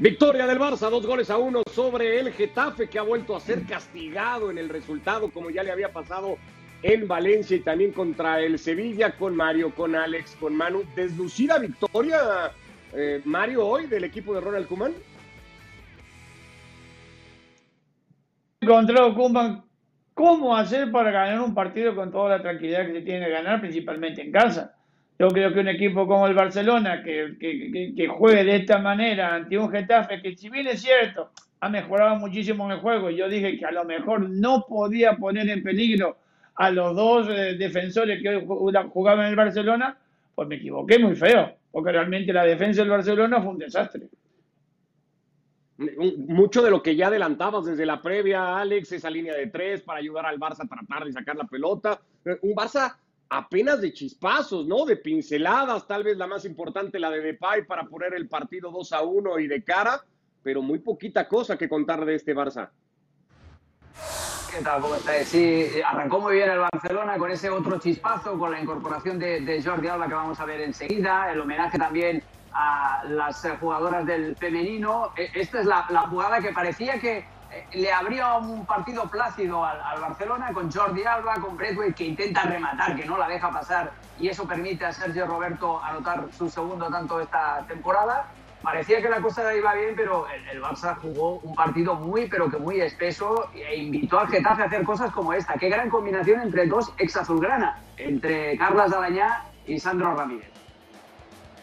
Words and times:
Victoria 0.00 0.46
del 0.46 0.58
Barça, 0.58 0.88
dos 0.88 1.04
goles 1.04 1.28
a 1.28 1.36
uno 1.36 1.62
sobre 1.74 2.18
el 2.18 2.32
Getafe, 2.32 2.88
que 2.88 2.98
ha 2.98 3.02
vuelto 3.02 3.36
a 3.36 3.40
ser 3.40 3.66
castigado 3.66 4.50
en 4.50 4.56
el 4.56 4.70
resultado, 4.70 5.30
como 5.30 5.50
ya 5.50 5.62
le 5.62 5.72
había 5.72 5.92
pasado 5.92 6.38
en 6.82 7.06
Valencia 7.06 7.54
y 7.54 7.60
también 7.60 7.92
contra 7.92 8.40
el 8.40 8.58
Sevilla, 8.58 9.14
con 9.18 9.36
Mario, 9.36 9.74
con 9.74 9.94
Alex, 9.94 10.38
con 10.40 10.56
Manu. 10.56 10.84
Deslucida 10.96 11.58
victoria, 11.58 12.50
eh, 12.94 13.20
Mario, 13.26 13.66
hoy 13.66 13.88
del 13.88 14.04
equipo 14.04 14.32
de 14.32 14.40
Ronald 14.40 14.68
Koeman. 14.68 14.94
Encontró 18.62 19.14
Koeman 19.14 19.64
cómo 20.14 20.56
hacer 20.56 20.90
para 20.90 21.10
ganar 21.10 21.42
un 21.42 21.52
partido 21.52 21.94
con 21.94 22.10
toda 22.10 22.38
la 22.38 22.42
tranquilidad 22.42 22.86
que 22.86 22.94
se 22.94 23.02
tiene 23.02 23.26
que 23.26 23.32
ganar, 23.32 23.60
principalmente 23.60 24.22
en 24.22 24.32
casa. 24.32 24.79
Yo 25.20 25.28
creo 25.28 25.52
que 25.52 25.60
un 25.60 25.68
equipo 25.68 26.06
como 26.06 26.26
el 26.26 26.32
Barcelona, 26.32 27.02
que, 27.02 27.36
que, 27.38 28.08
juegue 28.08 28.42
de 28.42 28.56
esta 28.56 28.78
manera 28.78 29.34
ante 29.34 29.58
un 29.58 29.70
Getafe, 29.70 30.22
que 30.22 30.34
si 30.34 30.48
bien 30.48 30.66
es 30.66 30.80
cierto, 30.80 31.28
ha 31.60 31.68
mejorado 31.68 32.16
muchísimo 32.16 32.64
en 32.64 32.70
el 32.70 32.80
juego, 32.80 33.10
yo 33.10 33.28
dije 33.28 33.58
que 33.58 33.66
a 33.66 33.70
lo 33.70 33.84
mejor 33.84 34.30
no 34.30 34.64
podía 34.66 35.18
poner 35.18 35.46
en 35.50 35.62
peligro 35.62 36.16
a 36.54 36.70
los 36.70 36.96
dos 36.96 37.28
eh, 37.28 37.54
defensores 37.58 38.22
que 38.22 38.30
hoy 38.30 38.74
jugaban 38.90 39.26
en 39.26 39.32
el 39.32 39.36
Barcelona, 39.36 39.98
pues 40.34 40.48
me 40.48 40.54
equivoqué 40.54 40.98
muy 40.98 41.14
feo, 41.14 41.54
porque 41.70 41.92
realmente 41.92 42.32
la 42.32 42.44
defensa 42.44 42.80
del 42.80 42.90
Barcelona 42.90 43.42
fue 43.42 43.52
un 43.52 43.58
desastre. 43.58 44.08
Mucho 46.28 46.62
de 46.62 46.70
lo 46.70 46.82
que 46.82 46.96
ya 46.96 47.08
adelantabas 47.08 47.66
desde 47.66 47.84
la 47.84 48.00
previa, 48.00 48.56
Alex, 48.56 48.92
esa 48.92 49.10
línea 49.10 49.34
de 49.34 49.48
tres 49.48 49.82
para 49.82 49.98
ayudar 49.98 50.24
al 50.24 50.40
Barça 50.40 50.64
a 50.64 50.66
tratar 50.66 51.04
de 51.04 51.12
sacar 51.12 51.36
la 51.36 51.44
pelota. 51.44 52.00
Eh, 52.24 52.38
un 52.40 52.54
Barça 52.54 52.96
apenas 53.30 53.80
de 53.80 53.92
chispazos, 53.92 54.66
¿no? 54.66 54.84
De 54.84 54.96
pinceladas, 54.96 55.86
tal 55.86 56.02
vez 56.02 56.18
la 56.18 56.26
más 56.26 56.44
importante, 56.44 56.98
la 56.98 57.10
de 57.10 57.20
Depay, 57.20 57.64
para 57.64 57.84
poner 57.84 58.12
el 58.14 58.28
partido 58.28 58.70
2 58.70 58.92
a 58.92 59.02
1 59.02 59.38
y 59.38 59.46
de 59.46 59.62
cara, 59.62 60.04
pero 60.42 60.60
muy 60.60 60.80
poquita 60.80 61.28
cosa 61.28 61.56
que 61.56 61.68
contar 61.68 62.04
de 62.04 62.16
este 62.16 62.34
Barça. 62.34 62.70
¿Qué 64.50 64.64
tal? 64.64 64.82
¿Cómo 64.82 64.96
estáis? 64.96 65.28
Sí, 65.28 65.68
arrancó 65.86 66.18
muy 66.18 66.34
bien 66.34 66.50
el 66.50 66.58
Barcelona 66.58 67.16
con 67.18 67.30
ese 67.30 67.48
otro 67.50 67.78
chispazo, 67.78 68.36
con 68.36 68.50
la 68.50 68.60
incorporación 68.60 69.16
de, 69.20 69.62
Jordi 69.64 69.86
Alba 69.86 70.08
que 70.08 70.14
vamos 70.14 70.40
a 70.40 70.44
ver 70.44 70.60
enseguida, 70.62 71.32
el 71.32 71.40
homenaje 71.40 71.78
también 71.78 72.20
a 72.52 73.04
las 73.08 73.46
jugadoras 73.60 74.04
del 74.06 74.34
femenino. 74.34 75.12
E, 75.16 75.30
esta 75.34 75.60
es 75.60 75.66
la 75.66 75.84
jugada 76.10 76.40
que 76.40 76.50
parecía 76.50 76.98
que 76.98 77.24
le 77.72 77.92
abrió 77.92 78.38
un 78.38 78.64
partido 78.66 79.08
plácido 79.08 79.64
al, 79.64 80.00
Barcelona 80.00 80.52
con 80.52 80.70
Jordi 80.70 81.04
Alba, 81.04 81.34
con 81.34 81.56
Bradway 81.56 81.92
que 81.92 82.04
intenta 82.04 82.42
rematar, 82.42 82.96
que 82.96 83.04
no 83.04 83.16
la 83.16 83.28
deja 83.28 83.50
pasar 83.50 83.92
y 84.18 84.28
eso 84.28 84.46
permite 84.46 84.84
a 84.84 84.92
Sergio 84.92 85.26
Roberto 85.26 85.82
anotar 85.82 86.24
su 86.36 86.48
segundo 86.48 86.88
tanto 86.88 87.20
esta 87.20 87.64
temporada. 87.66 88.26
Parecía 88.62 89.00
que 89.00 89.08
la 89.08 89.22
cosa 89.22 89.54
iba 89.54 89.72
bien, 89.74 89.94
pero 89.96 90.26
el, 90.28 90.60
Barça 90.60 90.94
jugó 90.96 91.38
un 91.38 91.54
partido 91.54 91.94
muy, 91.94 92.28
pero 92.28 92.50
que 92.50 92.58
muy 92.58 92.78
espeso 92.80 93.48
e 93.54 93.76
invitó 93.76 94.20
al 94.20 94.28
Getafe 94.28 94.62
a 94.62 94.66
hacer 94.66 94.84
cosas 94.84 95.10
como 95.12 95.32
esta. 95.32 95.54
Qué 95.54 95.70
gran 95.70 95.88
combinación 95.88 96.42
entre 96.42 96.66
dos 96.66 96.92
ex 96.98 97.16
azulgrana, 97.16 97.80
entre 97.96 98.58
Carlas 98.58 98.90
Dalañá 98.90 99.44
y 99.66 99.80
Sandro 99.80 100.14
Ramírez. 100.14 100.50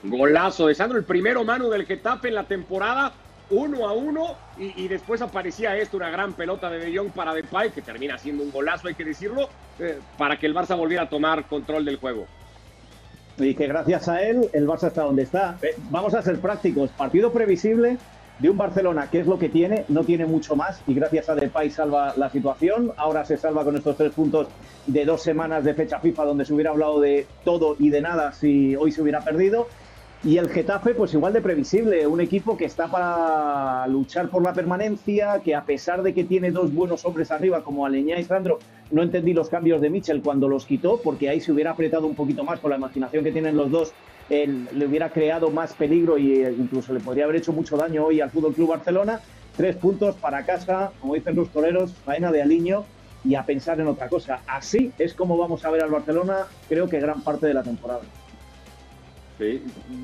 Golazo 0.01 0.67
de 0.67 0.75
Sandro, 0.75 0.97
el 0.97 1.05
primero 1.05 1.43
mano 1.43 1.69
del 1.69 1.85
Getafe 1.85 2.29
en 2.29 2.35
la 2.35 2.45
temporada 2.45 3.13
uno 3.49 3.87
a 3.87 3.93
uno 3.93 4.35
y, 4.57 4.87
después 4.87 5.21
aparecía 5.21 5.77
esto, 5.77 5.97
una 5.97 6.09
gran 6.09 6.33
pelota 6.33 6.69
de 6.69 6.79
De 6.79 6.97
Jong 6.97 7.11
para 7.11 7.33
Depay, 7.33 7.71
que 7.71 7.81
termina 7.81 8.17
siendo 8.17 8.43
un 8.43 8.51
golazo, 8.51 8.87
hay 8.87 8.95
que 8.95 9.05
decirlo, 9.05 9.49
eh, 9.79 9.99
para 10.17 10.37
que 10.37 10.47
el 10.47 10.55
Barça 10.55 10.75
volviera 10.75 11.03
a 11.03 11.09
tomar 11.09 11.45
control 11.45 11.85
del 11.85 11.97
juego. 11.97 12.25
Y 13.37 13.53
que 13.53 13.67
gracias 13.67 14.07
a 14.07 14.21
él 14.23 14.49
el 14.53 14.67
Barça 14.67 14.87
está 14.87 15.03
donde 15.03 15.23
está. 15.23 15.57
Eh, 15.61 15.75
vamos 15.89 16.13
a 16.15 16.21
ser 16.21 16.39
prácticos, 16.39 16.89
partido 16.91 17.31
previsible 17.31 17.97
de 18.39 18.49
un 18.49 18.57
Barcelona, 18.57 19.09
que 19.09 19.19
es 19.19 19.27
lo 19.27 19.39
que 19.39 19.49
tiene, 19.49 19.85
no 19.87 20.03
tiene 20.03 20.25
mucho 20.25 20.55
más 20.55 20.81
y 20.87 20.93
gracias 20.93 21.29
a 21.29 21.35
Depay 21.35 21.69
salva 21.69 22.13
la 22.17 22.29
situación. 22.29 22.91
Ahora 22.97 23.25
se 23.25 23.37
salva 23.37 23.63
con 23.63 23.75
estos 23.75 23.95
tres 23.97 24.11
puntos 24.13 24.47
de 24.85 25.05
dos 25.05 25.21
semanas 25.21 25.63
de 25.63 25.73
fecha 25.73 25.99
FIFA 25.99 26.25
donde 26.25 26.45
se 26.45 26.53
hubiera 26.53 26.71
hablado 26.71 26.99
de 26.99 27.25
todo 27.43 27.75
y 27.79 27.89
de 27.89 28.01
nada 28.01 28.31
si 28.33 28.75
hoy 28.75 28.91
se 28.91 29.01
hubiera 29.01 29.21
perdido 29.21 29.67
y 30.27 30.37
el 30.37 30.49
Getafe, 30.49 30.93
pues 30.93 31.13
igual 31.13 31.31
de 31.31 31.39
previsible, 31.39 32.05
un 32.05 32.19
equipo 32.19 32.57
que 32.57 32.65
está 32.65 32.91
para 32.91 33.87
luchar 33.87 34.27
por 34.27 34.43
la 34.43 34.51
permanencia, 34.51 35.39
que 35.41 35.55
a 35.55 35.63
pesar 35.63 36.03
de 36.03 36.13
que 36.13 36.25
tiene 36.25 36.51
dos 36.51 36.73
buenos 36.73 37.05
hombres 37.05 37.31
arriba, 37.31 37.63
como 37.63 37.85
Aleñá 37.85 38.19
y 38.19 38.25
Sandro, 38.25 38.59
no 38.91 39.03
entendí 39.03 39.31
los 39.31 39.47
cambios 39.47 39.79
de 39.79 39.89
Mitchell 39.89 40.21
cuando 40.21 40.49
los 40.49 40.65
quitó, 40.65 40.99
porque 41.01 41.29
ahí 41.29 41.39
se 41.39 41.53
hubiera 41.53 41.71
apretado 41.71 42.07
un 42.07 42.13
poquito 42.13 42.43
más 42.43 42.59
con 42.59 42.71
la 42.71 42.75
imaginación 42.75 43.23
que 43.23 43.31
tienen 43.31 43.55
los 43.55 43.71
dos, 43.71 43.93
le 44.29 44.85
hubiera 44.85 45.11
creado 45.11 45.49
más 45.49 45.71
peligro 45.71 46.17
eh, 46.17 46.53
incluso 46.59 46.91
le 46.91 46.99
podría 46.99 47.23
haber 47.23 47.37
hecho 47.37 47.53
mucho 47.53 47.77
daño 47.77 48.07
hoy 48.07 48.19
al 48.19 48.29
Fútbol 48.29 48.53
Club 48.53 48.71
Barcelona. 48.71 49.21
Tres 49.55 49.77
puntos 49.77 50.15
para 50.15 50.45
casa, 50.45 50.91
como 50.99 51.13
dicen 51.13 51.37
los 51.37 51.47
toreros, 51.51 51.93
faena 52.03 52.33
de 52.33 52.41
aliño 52.41 52.83
y 53.23 53.35
a 53.35 53.45
pensar 53.45 53.79
en 53.79 53.87
otra 53.87 54.09
cosa. 54.09 54.41
Así 54.45 54.91
es 54.99 55.13
como 55.13 55.37
vamos 55.37 55.63
a 55.63 55.69
ver 55.69 55.83
al 55.83 55.89
Barcelona, 55.89 56.47
creo 56.67 56.89
que 56.89 56.99
gran 56.99 57.21
parte 57.21 57.47
de 57.47 57.53
la 57.53 57.63
temporada. 57.63 58.01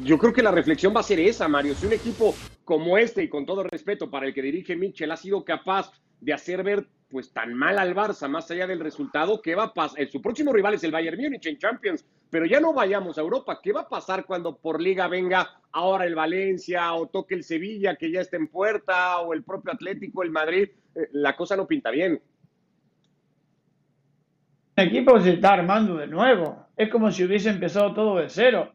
Yo 0.03 0.17
creo 0.17 0.31
que 0.31 0.43
la 0.43 0.51
reflexión 0.51 0.93
va 0.95 0.99
a 0.99 1.03
ser 1.03 1.19
esa, 1.19 1.47
Mario. 1.47 1.73
Si 1.73 1.85
un 1.87 1.93
equipo 1.93 2.35
como 2.63 2.97
este, 2.97 3.23
y 3.23 3.29
con 3.29 3.45
todo 3.45 3.63
respeto 3.63 4.09
para 4.09 4.27
el 4.27 4.33
que 4.33 4.41
dirige 4.41 4.75
Mitchell, 4.75 5.11
ha 5.11 5.17
sido 5.17 5.43
capaz 5.43 5.91
de 6.21 6.33
hacer 6.33 6.63
ver 6.63 6.87
pues 7.09 7.31
tan 7.31 7.53
mal 7.53 7.77
al 7.77 7.93
Barça, 7.93 8.27
más 8.27 8.49
allá 8.49 8.65
del 8.65 8.79
resultado, 8.79 9.39
¿qué 9.39 9.53
va 9.53 9.65
a 9.65 9.73
pasar? 9.73 10.07
Su 10.07 10.19
próximo 10.19 10.51
rival 10.51 10.73
es 10.73 10.83
el 10.83 10.91
Bayern 10.91 11.21
Múnich 11.21 11.45
en 11.45 11.59
Champions, 11.59 12.03
pero 12.31 12.45
ya 12.47 12.59
no 12.59 12.73
vayamos 12.73 13.17
a 13.17 13.21
Europa. 13.21 13.59
¿Qué 13.61 13.71
va 13.71 13.81
a 13.81 13.89
pasar 13.89 14.25
cuando 14.25 14.57
por 14.57 14.81
liga 14.81 15.07
venga 15.07 15.61
ahora 15.71 16.05
el 16.05 16.15
Valencia 16.15 16.91
o 16.93 17.07
toque 17.07 17.35
el 17.35 17.43
Sevilla, 17.43 17.95
que 17.95 18.11
ya 18.11 18.21
está 18.21 18.37
en 18.37 18.47
puerta, 18.47 19.19
o 19.19 19.33
el 19.33 19.43
propio 19.43 19.73
Atlético, 19.73 20.23
el 20.23 20.31
Madrid? 20.31 20.69
Eh, 20.95 21.09
la 21.11 21.35
cosa 21.35 21.55
no 21.55 21.67
pinta 21.67 21.91
bien. 21.91 22.19
El 24.75 24.87
equipo 24.87 25.19
se 25.19 25.33
está 25.33 25.53
armando 25.53 25.95
de 25.97 26.07
nuevo. 26.07 26.65
Es 26.75 26.89
como 26.89 27.11
si 27.11 27.23
hubiese 27.23 27.51
empezado 27.51 27.93
todo 27.93 28.17
de 28.17 28.29
cero 28.29 28.73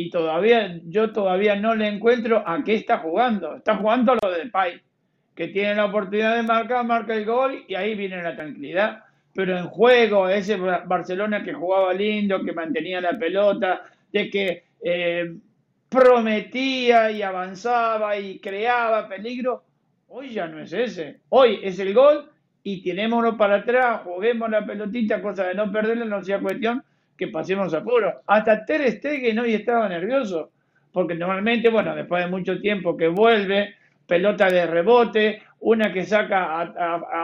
y 0.00 0.08
todavía 0.08 0.80
yo 0.86 1.12
todavía 1.12 1.56
no 1.56 1.74
le 1.74 1.86
encuentro 1.86 2.42
a 2.46 2.64
qué 2.64 2.74
está 2.74 3.00
jugando. 3.00 3.56
Está 3.56 3.76
jugando 3.76 4.14
lo 4.14 4.30
del 4.30 4.50
Pai, 4.50 4.80
que 5.34 5.48
tiene 5.48 5.74
la 5.74 5.84
oportunidad 5.84 6.36
de 6.36 6.42
marcar, 6.42 6.86
marca 6.86 7.14
el 7.14 7.26
gol 7.26 7.64
y 7.68 7.74
ahí 7.74 7.94
viene 7.94 8.22
la 8.22 8.34
tranquilidad. 8.34 9.04
Pero 9.34 9.58
en 9.58 9.66
juego, 9.66 10.26
ese 10.26 10.56
Barcelona 10.56 11.44
que 11.44 11.52
jugaba 11.52 11.92
lindo, 11.92 12.42
que 12.42 12.52
mantenía 12.52 13.02
la 13.02 13.18
pelota, 13.18 13.82
de 14.10 14.30
que 14.30 14.64
eh, 14.82 15.34
prometía 15.90 17.10
y 17.10 17.20
avanzaba 17.20 18.16
y 18.16 18.38
creaba 18.38 19.06
peligro, 19.06 19.64
hoy 20.08 20.30
ya 20.32 20.46
no 20.46 20.60
es 20.62 20.72
ese. 20.72 21.20
Hoy 21.28 21.60
es 21.62 21.78
el 21.78 21.92
gol 21.92 22.30
y 22.62 22.80
tirémonos 22.80 23.34
para 23.34 23.56
atrás, 23.56 24.00
juguemos 24.04 24.48
la 24.48 24.64
pelotita, 24.64 25.20
cosa 25.20 25.44
de 25.44 25.54
no 25.54 25.70
perderla, 25.70 26.06
no 26.06 26.24
sea 26.24 26.40
cuestión 26.40 26.82
que 27.20 27.28
pasemos 27.28 27.74
apuro. 27.74 28.22
Hasta 28.26 28.64
Ter 28.64 28.90
Stegen 28.92 29.38
hoy 29.38 29.52
estaba 29.52 29.86
nervioso, 29.90 30.52
porque 30.90 31.14
normalmente, 31.14 31.68
bueno, 31.68 31.94
después 31.94 32.24
de 32.24 32.30
mucho 32.30 32.58
tiempo 32.58 32.96
que 32.96 33.08
vuelve, 33.08 33.74
pelota 34.06 34.50
de 34.50 34.66
rebote, 34.66 35.42
una 35.60 35.92
que 35.92 36.06
saca 36.06 36.62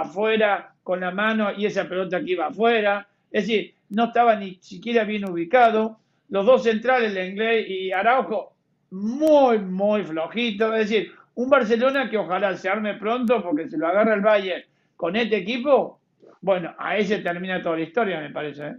afuera 0.00 0.74
con 0.82 1.00
la 1.00 1.12
mano 1.12 1.50
y 1.56 1.64
esa 1.64 1.88
pelota 1.88 2.20
que 2.20 2.32
iba 2.32 2.48
afuera. 2.48 3.08
Es 3.32 3.46
decir, 3.46 3.74
no 3.88 4.04
estaba 4.04 4.36
ni 4.36 4.56
siquiera 4.60 5.04
bien 5.04 5.24
ubicado. 5.24 5.98
Los 6.28 6.44
dos 6.44 6.64
centrales, 6.64 7.14
Lenglet 7.14 7.66
y 7.66 7.90
Araujo, 7.90 8.52
muy, 8.90 9.58
muy 9.58 10.04
flojito. 10.04 10.74
Es 10.74 10.90
decir, 10.90 11.12
un 11.36 11.48
Barcelona 11.48 12.10
que 12.10 12.18
ojalá 12.18 12.54
se 12.54 12.68
arme 12.68 12.94
pronto 12.94 13.42
porque 13.42 13.66
se 13.66 13.78
lo 13.78 13.86
agarra 13.86 14.12
el 14.12 14.20
Bayern 14.20 14.62
con 14.94 15.16
este 15.16 15.38
equipo. 15.38 16.00
Bueno, 16.42 16.74
ahí 16.76 17.02
se 17.06 17.20
termina 17.20 17.62
toda 17.62 17.76
la 17.76 17.82
historia, 17.82 18.20
me 18.20 18.30
parece. 18.30 18.66
¿eh? 18.66 18.74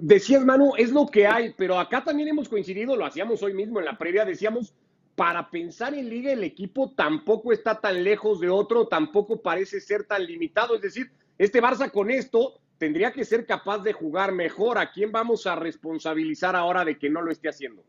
Decías, 0.00 0.44
Manu, 0.44 0.72
es 0.76 0.90
lo 0.90 1.06
que 1.06 1.26
hay, 1.26 1.54
pero 1.56 1.78
acá 1.78 2.04
también 2.04 2.28
hemos 2.28 2.48
coincidido, 2.48 2.94
lo 2.94 3.06
hacíamos 3.06 3.42
hoy 3.42 3.54
mismo 3.54 3.78
en 3.78 3.86
la 3.86 3.96
previa, 3.96 4.24
decíamos, 4.24 4.74
para 5.14 5.50
pensar 5.50 5.94
en 5.94 6.08
liga 6.08 6.30
el 6.30 6.44
equipo 6.44 6.92
tampoco 6.94 7.52
está 7.52 7.80
tan 7.80 8.04
lejos 8.04 8.38
de 8.38 8.50
otro, 8.50 8.86
tampoco 8.86 9.40
parece 9.40 9.80
ser 9.80 10.04
tan 10.04 10.26
limitado, 10.26 10.74
es 10.74 10.82
decir, 10.82 11.10
este 11.38 11.62
Barça 11.62 11.90
con 11.90 12.10
esto 12.10 12.60
tendría 12.78 13.12
que 13.12 13.24
ser 13.24 13.46
capaz 13.46 13.78
de 13.78 13.92
jugar 13.92 14.32
mejor. 14.32 14.78
¿A 14.78 14.90
quién 14.90 15.12
vamos 15.12 15.46
a 15.46 15.56
responsabilizar 15.56 16.56
ahora 16.56 16.84
de 16.84 16.98
que 16.98 17.10
no 17.10 17.22
lo 17.22 17.30
esté 17.30 17.48
haciendo? 17.48 17.84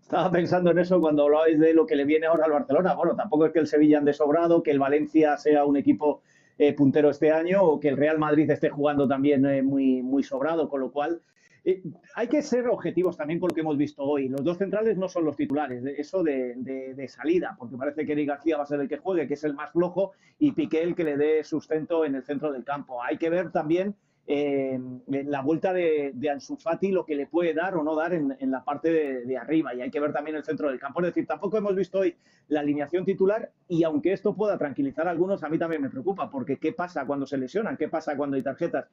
Estaba 0.00 0.30
pensando 0.30 0.70
en 0.70 0.78
eso 0.78 1.00
cuando 1.00 1.22
hablabais 1.22 1.58
de 1.58 1.72
lo 1.72 1.86
que 1.86 1.96
le 1.96 2.04
viene 2.04 2.26
ahora 2.26 2.44
al 2.44 2.52
Barcelona. 2.52 2.94
Bueno, 2.94 3.16
tampoco 3.16 3.46
es 3.46 3.52
que 3.52 3.60
el 3.60 3.66
Sevilla 3.66 3.98
ande 3.98 4.12
sobrado, 4.12 4.62
que 4.62 4.70
el 4.70 4.78
Valencia 4.78 5.36
sea 5.36 5.64
un 5.64 5.76
equipo 5.76 6.22
eh, 6.58 6.72
puntero 6.74 7.10
este 7.10 7.30
año 7.30 7.62
o 7.62 7.80
que 7.80 7.88
el 7.88 7.96
Real 7.96 8.18
Madrid 8.18 8.50
esté 8.50 8.68
jugando 8.68 9.08
también 9.08 9.44
eh, 9.46 9.62
muy, 9.62 10.02
muy 10.02 10.22
sobrado, 10.22 10.68
con 10.68 10.80
lo 10.80 10.92
cual 10.92 11.22
eh, 11.64 11.82
hay 12.16 12.26
que 12.26 12.42
ser 12.42 12.68
objetivos 12.68 13.16
también 13.16 13.38
con 13.38 13.48
lo 13.48 13.54
que 13.54 13.60
hemos 13.60 13.76
visto 13.76 14.02
hoy. 14.02 14.28
Los 14.28 14.42
dos 14.42 14.58
centrales 14.58 14.96
no 14.96 15.08
son 15.08 15.24
los 15.24 15.36
titulares, 15.36 15.84
eso 15.96 16.22
de, 16.22 17.06
salida, 17.08 17.54
porque 17.58 17.76
parece 17.76 18.04
que 18.04 18.12
Eric 18.12 18.28
García 18.28 18.56
va 18.56 18.64
a 18.64 18.66
ser 18.66 18.80
el 18.80 18.88
que 18.88 18.98
juegue, 18.98 19.26
que 19.28 19.34
es 19.34 19.44
el 19.44 19.54
más 19.54 19.70
flojo, 19.70 20.12
y 20.38 20.52
Piqué 20.52 20.82
el 20.82 20.94
que 20.94 21.04
le 21.04 21.16
dé 21.16 21.44
sustento 21.44 22.04
en 22.04 22.16
el 22.16 22.24
centro 22.24 22.52
del 22.52 22.64
campo. 22.64 23.02
Hay 23.02 23.16
que 23.16 23.30
ver 23.30 23.50
también 23.52 23.94
eh, 24.26 24.78
la 25.08 25.42
vuelta 25.42 25.72
de, 25.72 26.12
de, 26.14 26.30
Ansu 26.30 26.56
Fati, 26.56 26.92
lo 26.92 27.04
que 27.04 27.16
le 27.16 27.26
puede 27.26 27.54
dar 27.54 27.76
o 27.76 27.82
no 27.82 27.96
dar 27.96 28.14
en, 28.14 28.36
la 28.50 28.62
parte 28.62 29.24
de, 29.24 29.36
arriba. 29.36 29.74
Y 29.74 29.80
hay 29.80 29.90
que 29.90 29.98
ver 29.98 30.12
también 30.12 30.36
el 30.36 30.44
centro 30.44 30.68
del 30.68 30.78
campo. 30.78 31.00
Es 31.00 31.06
decir, 31.06 31.26
tampoco 31.26 31.58
hemos 31.58 31.74
visto 31.74 31.98
hoy 31.98 32.16
la 32.48 32.60
alineación 32.60 33.04
titular 33.04 33.50
y 33.68 33.82
aunque 33.82 34.12
esto 34.12 34.34
pueda 34.34 34.56
tranquilizar 34.56 35.08
a 35.08 35.10
algunos, 35.10 35.42
a 35.42 35.48
mí 35.48 35.58
también 35.58 35.82
me 35.82 35.90
preocupa, 35.90 36.30
porque 36.30 36.58
¿qué 36.58 36.72
pasa 36.72 37.04
cuando 37.04 37.26
se 37.26 37.36
lesionan? 37.36 37.76
¿Qué 37.76 37.88
pasa 37.88 38.16
cuando 38.16 38.36
hay 38.36 38.42
tarjetas? 38.42 38.86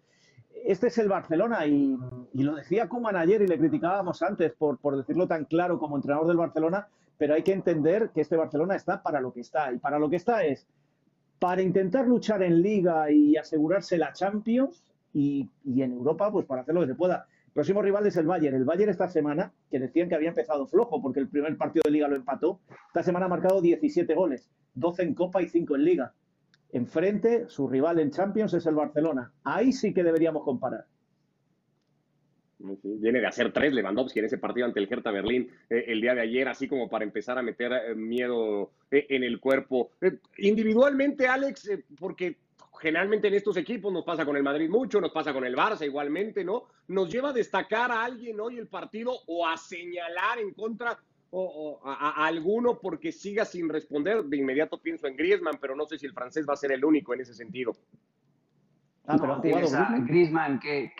Este 0.65 0.87
es 0.87 0.97
el 0.97 1.07
Barcelona 1.07 1.65
y, 1.67 1.95
lo 2.33 2.55
decía 2.55 2.89
Kuman 2.89 3.15
ayer 3.15 3.41
y 3.41 3.47
le 3.47 3.57
criticábamos 3.57 4.21
antes 4.23 4.53
por, 4.53 4.77
por 4.79 4.97
decirlo 4.97 5.27
tan 5.27 5.45
claro 5.45 5.77
como 5.77 5.95
entrenador 5.95 6.27
del 6.27 6.37
Barcelona, 6.37 6.87
pero 7.17 7.35
hay 7.35 7.43
que 7.43 7.53
entender 7.53 8.09
que 8.13 8.21
este 8.21 8.35
Barcelona 8.35 8.75
está 8.75 9.03
para 9.03 9.21
lo 9.21 9.31
que 9.31 9.41
está. 9.41 9.71
Y 9.71 9.77
para 9.77 9.99
lo 9.99 10.09
que 10.09 10.15
está 10.15 10.43
es 10.43 10.67
para 11.37 11.61
intentar 11.61 12.07
luchar 12.07 12.43
en 12.43 12.61
Liga 12.61 13.11
y 13.11 13.37
asegurarse 13.37 13.97
la 13.97 14.11
Champions 14.11 14.83
y, 15.13 15.49
en 15.65 15.91
Europa, 15.93 16.31
pues 16.31 16.45
para 16.45 16.61
hacer 16.61 16.75
lo 16.75 16.81
que 16.81 16.87
se 16.87 16.95
pueda. 16.95 17.27
Próximo 17.53 17.81
rival 17.81 18.05
es 18.05 18.15
el 18.17 18.27
Bayern. 18.27 18.55
El 18.55 18.65
Bayern 18.65 18.91
esta 18.91 19.07
semana, 19.07 19.51
que 19.71 19.79
decían 19.79 20.07
que 20.07 20.15
había 20.15 20.29
empezado 20.29 20.67
flojo 20.67 21.01
porque 21.01 21.19
el 21.19 21.27
primer 21.27 21.57
partido 21.57 21.83
de 21.85 21.91
Liga 21.91 22.07
lo 22.07 22.15
empató, 22.15 22.59
esta 22.87 23.03
semana 23.03 23.25
ha 23.25 23.29
marcado 23.29 23.61
17 23.61 24.13
goles, 24.13 24.49
12 24.75 25.03
en 25.03 25.13
Copa 25.15 25.41
y 25.41 25.49
5 25.49 25.75
en 25.75 25.83
Liga. 25.83 26.13
Enfrente, 26.71 27.49
su 27.49 27.67
rival 27.67 27.99
en 27.99 28.11
Champions 28.11 28.53
es 28.53 28.65
el 28.67 28.75
Barcelona. 28.75 29.33
Ahí 29.43 29.73
sí 29.73 29.93
que 29.93 30.03
deberíamos 30.03 30.43
comparar. 30.43 30.85
Viene 32.59 33.21
de 33.21 33.27
hacer 33.27 33.53
tres 33.53 33.73
Lewandowski 33.73 34.19
en 34.19 34.25
ese 34.25 34.37
partido 34.37 34.65
ante 34.65 34.81
el 34.81 34.91
Hertha 34.91 35.11
Berlín 35.11 35.49
eh, 35.69 35.85
el 35.87 36.01
día 36.01 36.13
de 36.13 36.21
ayer, 36.21 36.47
así 36.49 36.67
como 36.67 36.89
para 36.89 37.05
empezar 37.05 37.37
a 37.37 37.41
meter 37.41 37.71
eh, 37.71 37.95
miedo 37.95 38.71
eh, 38.91 39.07
en 39.09 39.23
el 39.23 39.39
cuerpo. 39.39 39.91
individualmente, 40.37 41.25
Alex, 41.25 41.71
porque 41.97 42.37
generalmente 42.79 43.27
en 43.27 43.33
estos 43.33 43.57
equipos 43.57 43.91
nos 43.91 44.03
pasa 44.03 44.25
con 44.25 44.37
el 44.37 44.43
Madrid 44.43 44.69
mucho, 44.69 45.01
nos 45.01 45.11
pasa 45.11 45.33
con 45.33 45.45
el 45.45 45.55
Barça 45.55 45.85
igualmente, 45.85 46.43
¿no? 46.43 46.63
Nos 46.87 47.11
lleva 47.11 47.29
a 47.29 47.33
destacar 47.33 47.91
a 47.91 48.03
alguien 48.03 48.39
hoy 48.39 48.57
el 48.57 48.67
partido 48.67 49.13
o 49.27 49.47
a 49.47 49.57
señalar 49.57 50.39
en 50.39 50.53
contra 50.53 50.97
o, 51.31 51.79
a, 51.83 52.25
alguno 52.25 52.79
porque 52.79 53.11
siga 53.11 53.45
sin 53.45 53.69
responder. 53.69 54.23
De 54.23 54.37
inmediato 54.37 54.81
pienso 54.81 55.07
en 55.07 55.17
Griezmann, 55.17 55.57
pero 55.59 55.75
no 55.75 55.85
sé 55.85 55.97
si 55.97 56.05
el 56.05 56.13
francés 56.13 56.45
va 56.47 56.53
a 56.53 56.57
ser 56.57 56.71
el 56.71 56.83
único 56.83 57.13
en 57.13 57.21
ese 57.21 57.33
sentido. 57.33 57.73
Ah, 59.05 59.17
pero 59.19 59.41
tienes 59.41 59.73
a 59.73 59.97
Griezmann 59.99 60.59
que, 60.59 60.91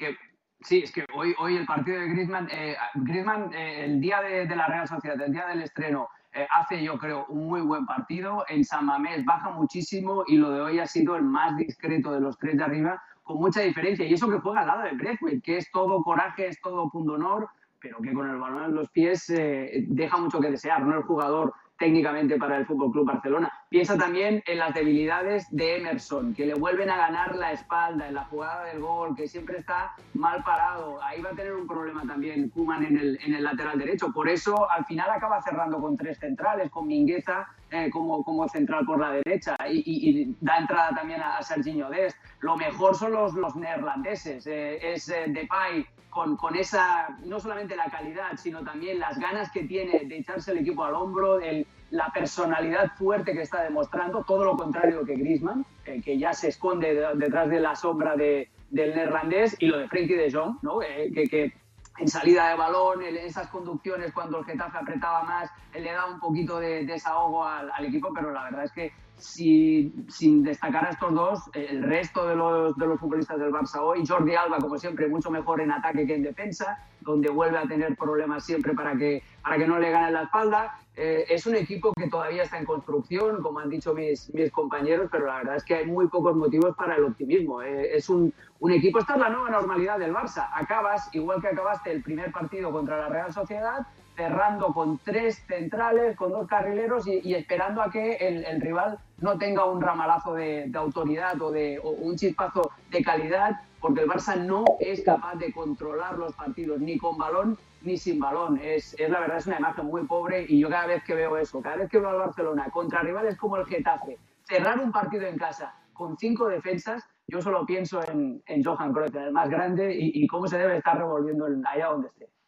Sí, 0.62 0.80
es 0.84 0.92
que 0.92 1.06
hoy, 1.16 1.34
hoy 1.40 1.56
el 1.56 1.66
partido 1.66 2.02
de 2.02 2.10
Griezmann, 2.10 2.50
eh, 2.52 2.76
Griezmann 2.96 3.54
eh, 3.54 3.86
el 3.86 4.02
día 4.02 4.22
de, 4.22 4.46
de, 4.46 4.56
la 4.58 4.68
Real 4.68 4.86
Sociedad, 4.90 5.20
el 5.22 5.32
día 5.32 5.48
del 5.48 5.62
estreno, 5.62 6.10
eh, 6.34 6.48
hace, 6.52 6.84
yo 6.84 6.98
creo, 6.98 7.26
un 7.30 7.48
muy 7.48 7.62
buen 7.62 7.86
partido. 7.86 8.46
En 8.48 8.64
San 8.64 8.86
Mamés 8.86 9.26
baja 9.26 9.50
muchísimo 9.52 10.24
y 10.28 10.38
lo 10.38 10.52
de 10.52 10.62
hoy 10.62 10.80
ha 10.80 10.86
sido 10.86 11.16
el 11.16 11.24
más 11.24 11.58
discreto 11.58 12.12
de 12.12 12.22
los 12.22 12.38
tres 12.38 12.58
de 12.58 12.64
arriba, 12.64 13.02
con 13.24 13.38
mucha 13.38 13.62
diferencia. 13.62 14.06
Y 14.06 14.14
eso 14.14 14.30
que 14.30 14.40
juega 14.40 14.62
al 14.62 14.68
lado 14.68 14.84
de 14.84 14.92
Braithwaite, 14.92 15.42
que 15.42 15.58
es 15.58 15.72
todo 15.72 16.02
coraje, 16.04 16.48
es 16.48 16.62
todo 16.62 16.90
punto 16.90 17.14
honor, 17.14 17.50
pero 17.80 17.98
que 18.00 18.14
con 18.14 18.30
el 18.30 18.38
balón 18.38 18.66
en 18.66 18.76
los 18.76 18.90
pies 18.90 19.30
eh, 19.30 19.86
deja 19.88 20.18
mucho 20.18 20.40
que 20.40 20.52
desear. 20.52 20.84
No 20.84 20.98
el 20.98 21.04
jugador 21.04 21.54
técnicamente 21.80 22.38
para 22.38 22.58
el 22.58 22.66
Fútbol 22.66 22.92
Club 22.92 23.08
Barcelona. 23.08 23.52
Piensa 23.70 23.98
también 23.98 24.44
en 24.46 24.58
las 24.60 24.74
debilidades 24.74 25.48
de 25.50 25.78
Emerson, 25.78 26.34
que 26.34 26.46
le 26.46 26.54
vuelven 26.54 26.90
a 26.90 26.98
ganar 26.98 27.36
la 27.36 27.54
espalda 27.54 28.08
en 28.08 28.16
la 28.16 28.26
jugada 28.26 28.66
del 28.66 28.80
gol, 28.80 29.16
que 29.16 29.28
siempre 29.28 29.58
está 29.58 29.94
mal 30.14 30.44
parado. 30.44 31.02
Ahí 31.02 31.22
va 31.22 31.32
a 31.32 31.36
tener 31.36 31.54
un 31.54 31.68
problema 31.68 32.04
también 32.06 32.50
Kuman 32.50 32.86
en 32.86 32.98
el, 32.98 33.20
en 33.26 33.34
el 33.34 33.44
lateral 33.44 33.80
derecho. 33.80 34.12
Por 34.12 34.28
eso 34.28 34.70
al 34.70 34.86
final 34.86 35.10
acaba 35.10 35.42
cerrando 35.42 35.80
con 35.80 35.96
tres 35.96 36.20
centrales, 36.20 36.70
con 36.70 36.88
Mingueza 36.88 37.48
eh, 37.72 37.90
como, 37.92 38.48
central 38.50 38.86
por 38.86 39.00
la 39.00 39.12
derecha 39.12 39.56
y, 39.70 40.36
da 40.42 40.58
entrada 40.58 40.90
también 40.96 41.22
a, 41.22 41.42
Serginho 41.44 41.90
Dest. 41.90 42.18
Lo 42.42 42.58
mejor 42.58 42.96
son 42.96 43.14
los, 43.14 43.34
los 43.34 43.56
neerlandeses. 43.56 44.46
Eh, 44.48 44.94
es 44.94 45.08
eh, 45.10 45.26
Depay 45.28 45.86
con, 46.10 46.38
con, 46.38 46.56
esa, 46.56 47.18
no 47.26 47.40
solamente 47.40 47.76
la 47.76 47.90
calidad, 47.90 48.38
sino 48.38 48.64
también 48.64 49.00
las 49.00 49.20
ganas 49.20 49.52
que 49.52 49.64
tiene 49.64 50.06
de 50.06 50.18
echarse 50.18 50.52
el 50.52 50.60
equipo 50.60 50.84
al 50.84 50.96
hombro, 50.96 51.40
el, 51.40 51.68
la 51.92 52.12
personalidad 52.12 52.92
fuerte 52.98 53.34
que 53.34 53.42
está 53.42 53.64
demostrando, 53.64 54.24
todo 54.24 54.44
lo 54.44 54.58
contrario 54.58 55.06
que 55.06 55.16
Griezmann, 55.16 55.66
eh, 55.86 56.02
que 56.04 56.18
ya 56.18 56.34
se 56.34 56.50
esconde 56.50 56.94
detrás 57.16 57.50
de 57.50 57.60
la 57.60 57.76
sombra 57.76 58.16
de, 58.16 58.50
del 58.70 58.96
neerlandés, 58.96 59.56
y 59.60 59.68
lo 59.68 59.78
de 59.78 59.88
Frenkie 59.88 60.16
de 60.16 60.32
Jong, 60.32 60.58
¿no? 60.62 60.82
Eh, 60.82 61.12
que, 61.14 61.28
que, 61.28 61.54
en 61.98 62.08
salida 62.08 62.50
de 62.50 62.56
balón, 62.56 63.02
en 63.04 63.18
esas 63.18 63.48
conducciones 63.50 64.14
cuando 64.14 64.40
el 64.40 64.46
Getafe 64.46 64.78
apretaba 64.78 65.24
más, 65.24 65.52
le 65.74 65.92
da 65.92 66.06
un 66.06 66.20
poquito 66.20 66.58
de, 66.60 66.86
desahogo 66.86 67.44
al, 67.44 67.70
al, 67.72 67.86
equipo, 67.86 68.14
pero 68.14 68.32
la 68.32 68.46
verdad 68.46 68.64
es 68.64 68.72
que 68.72 68.94
si, 69.20 69.94
sin 70.10 70.44
destacar 70.44 70.86
a 70.86 70.90
estos 70.90 71.14
dos, 71.14 71.40
el 71.54 71.84
resto 71.84 72.28
de 72.28 72.36
los, 72.36 72.76
de 72.76 72.88
los 72.88 73.00
futbolistas 73.00 73.40
del 73.40 73.52
Barça 73.52 73.80
hoy, 73.82 74.06
Jordi 74.06 74.36
Alba, 74.36 74.58
como 74.58 74.78
siempre, 74.78 75.08
mucho 75.08 75.30
mejor 75.30 75.62
en 75.62 75.72
ataque 75.72 76.08
que 76.08 76.16
en 76.16 76.24
defensa, 76.24 76.86
donde 77.02 77.30
vuelve 77.30 77.58
a 77.58 77.64
tener 77.64 77.96
problemas 77.96 78.46
siempre 78.46 78.74
para 78.74 78.96
que, 78.96 79.24
para 79.44 79.58
que 79.58 79.68
no 79.68 79.80
le 79.80 79.92
ganen 79.92 80.14
la 80.14 80.24
espalda. 80.24 80.80
Eh, 80.96 81.26
es 81.30 81.48
un 81.48 81.56
equipo 81.56 81.94
que 81.94 82.10
todavía 82.10 82.44
está 82.44 82.58
en 82.58 82.66
construcción, 82.66 83.42
como 83.42 83.60
han 83.60 83.70
dicho 83.70 83.94
mis, 83.94 84.34
mis 84.34 84.52
compañeros, 84.52 85.08
pero 85.12 85.28
la 85.28 85.38
verdad 85.38 85.56
es 85.56 85.64
que 85.64 85.76
hay 85.76 85.86
muy 85.86 86.08
pocos 86.08 86.36
motivos 86.36 86.76
para 86.76 86.96
el 86.96 87.06
optimismo. 87.06 87.62
Eh, 87.62 87.96
es 87.96 88.10
un, 88.10 88.34
un 88.60 88.72
equipo, 88.72 89.00
esta 89.00 89.14
es 89.14 89.20
la 89.20 89.30
nueva 89.30 89.50
normalidad 89.50 89.98
del 89.98 90.14
Barça. 90.14 90.50
Acabas, 90.54 91.10
igual 91.14 91.42
que 91.42 91.48
acabaste 91.48 91.92
el 91.92 92.04
primer 92.04 92.32
partido 92.32 92.72
contra 92.72 92.98
la 92.98 93.08
Real 93.08 93.34
Sociedad, 93.34 93.88
cerrando 94.20 94.74
con 94.74 94.98
tres 94.98 95.42
centrales, 95.48 96.18
con 96.18 96.34
dos 96.34 96.46
carrileros 96.46 97.08
y, 97.08 97.34
esperando 97.34 97.82
a 97.82 97.90
que 97.90 98.16
el, 98.16 98.60
rival 98.60 99.00
no 99.20 99.38
tenga 99.38 99.64
un 99.64 99.80
ramalazo 99.82 100.34
de, 100.34 100.70
autoridad 100.74 101.42
o, 101.42 101.52
de, 101.52 101.80
un 101.80 102.18
chispazo 102.18 102.70
de 102.92 103.02
calidad, 103.02 103.62
porque 103.80 104.02
el 104.02 104.10
Barça 104.10 104.36
no 104.36 104.66
es 104.82 105.06
capaz 105.06 105.36
de 105.36 105.54
controlar 105.54 106.18
los 106.18 106.36
partidos 106.36 106.82
ni 106.82 106.98
con 106.98 107.18
balón 107.18 107.58
ni 107.82 107.96
sin 107.96 108.20
balón. 108.20 108.60
Es, 108.62 108.94
es 109.00 109.10
la 109.10 109.22
verdad, 109.22 109.38
es 109.38 109.48
una 109.48 109.60
imagen 109.60 109.86
muy 109.86 110.04
pobre 110.06 110.46
y 110.50 110.60
yo 110.60 110.70
cada 110.70 110.88
vez 110.88 111.02
que 111.06 111.16
veo 111.16 111.38
eso, 111.38 111.62
cada 111.62 111.78
vez 111.78 111.90
que 111.90 112.00
veo 112.00 112.10
al 112.10 112.18
Barcelona 112.18 112.70
contra 112.70 113.02
rivales 113.02 113.38
como 113.38 113.56
el 113.56 113.66
Getafe, 113.68 114.18
cerrar 114.44 114.80
un 114.82 114.92
partido 114.92 115.28
en 115.28 115.38
casa 115.38 115.74
con 115.94 116.18
cinco 116.18 116.50
defensas, 116.50 117.10
yo 117.26 117.42
solo 117.42 117.66
pienso 117.66 118.02
en, 118.12 118.44
en 118.48 118.64
Johan 118.66 118.92
Cruyff, 118.92 119.16
el 119.16 119.32
más 119.32 119.50
grande, 119.50 119.96
y, 119.98 120.28
cómo 120.28 120.46
se 120.48 120.58
debe 120.58 120.78
estar 120.78 120.98
revolviendo 120.98 121.46
allá 121.66 121.88
donde 121.88 122.08
esté. 122.10 122.39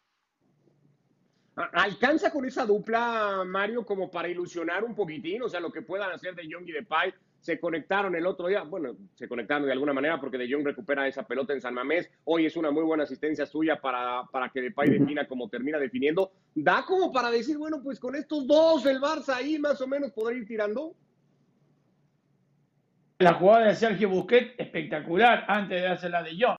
¿Alcanza 1.54 2.30
con 2.30 2.46
esa 2.46 2.64
dupla, 2.64 3.44
Mario, 3.46 3.84
como 3.84 4.10
para 4.10 4.28
ilusionar 4.28 4.84
un 4.84 4.94
poquitín? 4.94 5.42
O 5.42 5.48
sea, 5.50 5.60
lo 5.60 5.70
que 5.70 5.82
puedan 5.82 6.10
hacer 6.10 6.34
de 6.34 6.48
Jong 6.50 6.66
y 6.68 6.72
de 6.72 6.82
Pai. 6.82 7.12
Se 7.40 7.58
conectaron 7.58 8.14
el 8.14 8.24
otro 8.24 8.46
día, 8.46 8.62
bueno, 8.62 8.96
se 9.14 9.28
conectaron 9.28 9.66
de 9.66 9.72
alguna 9.72 9.92
manera 9.92 10.20
porque 10.20 10.38
de 10.38 10.50
Jong 10.50 10.64
recupera 10.64 11.08
esa 11.08 11.26
pelota 11.26 11.52
en 11.52 11.60
San 11.60 11.74
Mamés. 11.74 12.08
Hoy 12.24 12.46
es 12.46 12.56
una 12.56 12.70
muy 12.70 12.84
buena 12.84 13.02
asistencia 13.02 13.44
suya 13.44 13.80
para, 13.80 14.22
para 14.30 14.48
que 14.48 14.62
Depay 14.62 14.90
defina 14.90 15.26
como 15.26 15.48
termina 15.48 15.78
definiendo. 15.78 16.30
¿Da 16.54 16.84
como 16.86 17.12
para 17.12 17.30
decir, 17.30 17.58
bueno, 17.58 17.82
pues 17.82 17.98
con 17.98 18.14
estos 18.14 18.46
dos 18.46 18.86
el 18.86 19.00
Barça 19.00 19.34
ahí 19.34 19.58
más 19.58 19.80
o 19.80 19.88
menos 19.88 20.12
podrá 20.12 20.36
ir 20.36 20.46
tirando? 20.46 20.94
La 23.18 23.34
jugada 23.34 23.66
de 23.66 23.74
Sergio 23.74 24.08
Busquets, 24.08 24.54
espectacular, 24.56 25.44
antes 25.48 25.82
de 25.82 25.88
hacer 25.88 26.12
la 26.12 26.22
de 26.22 26.30
Jong. 26.40 26.56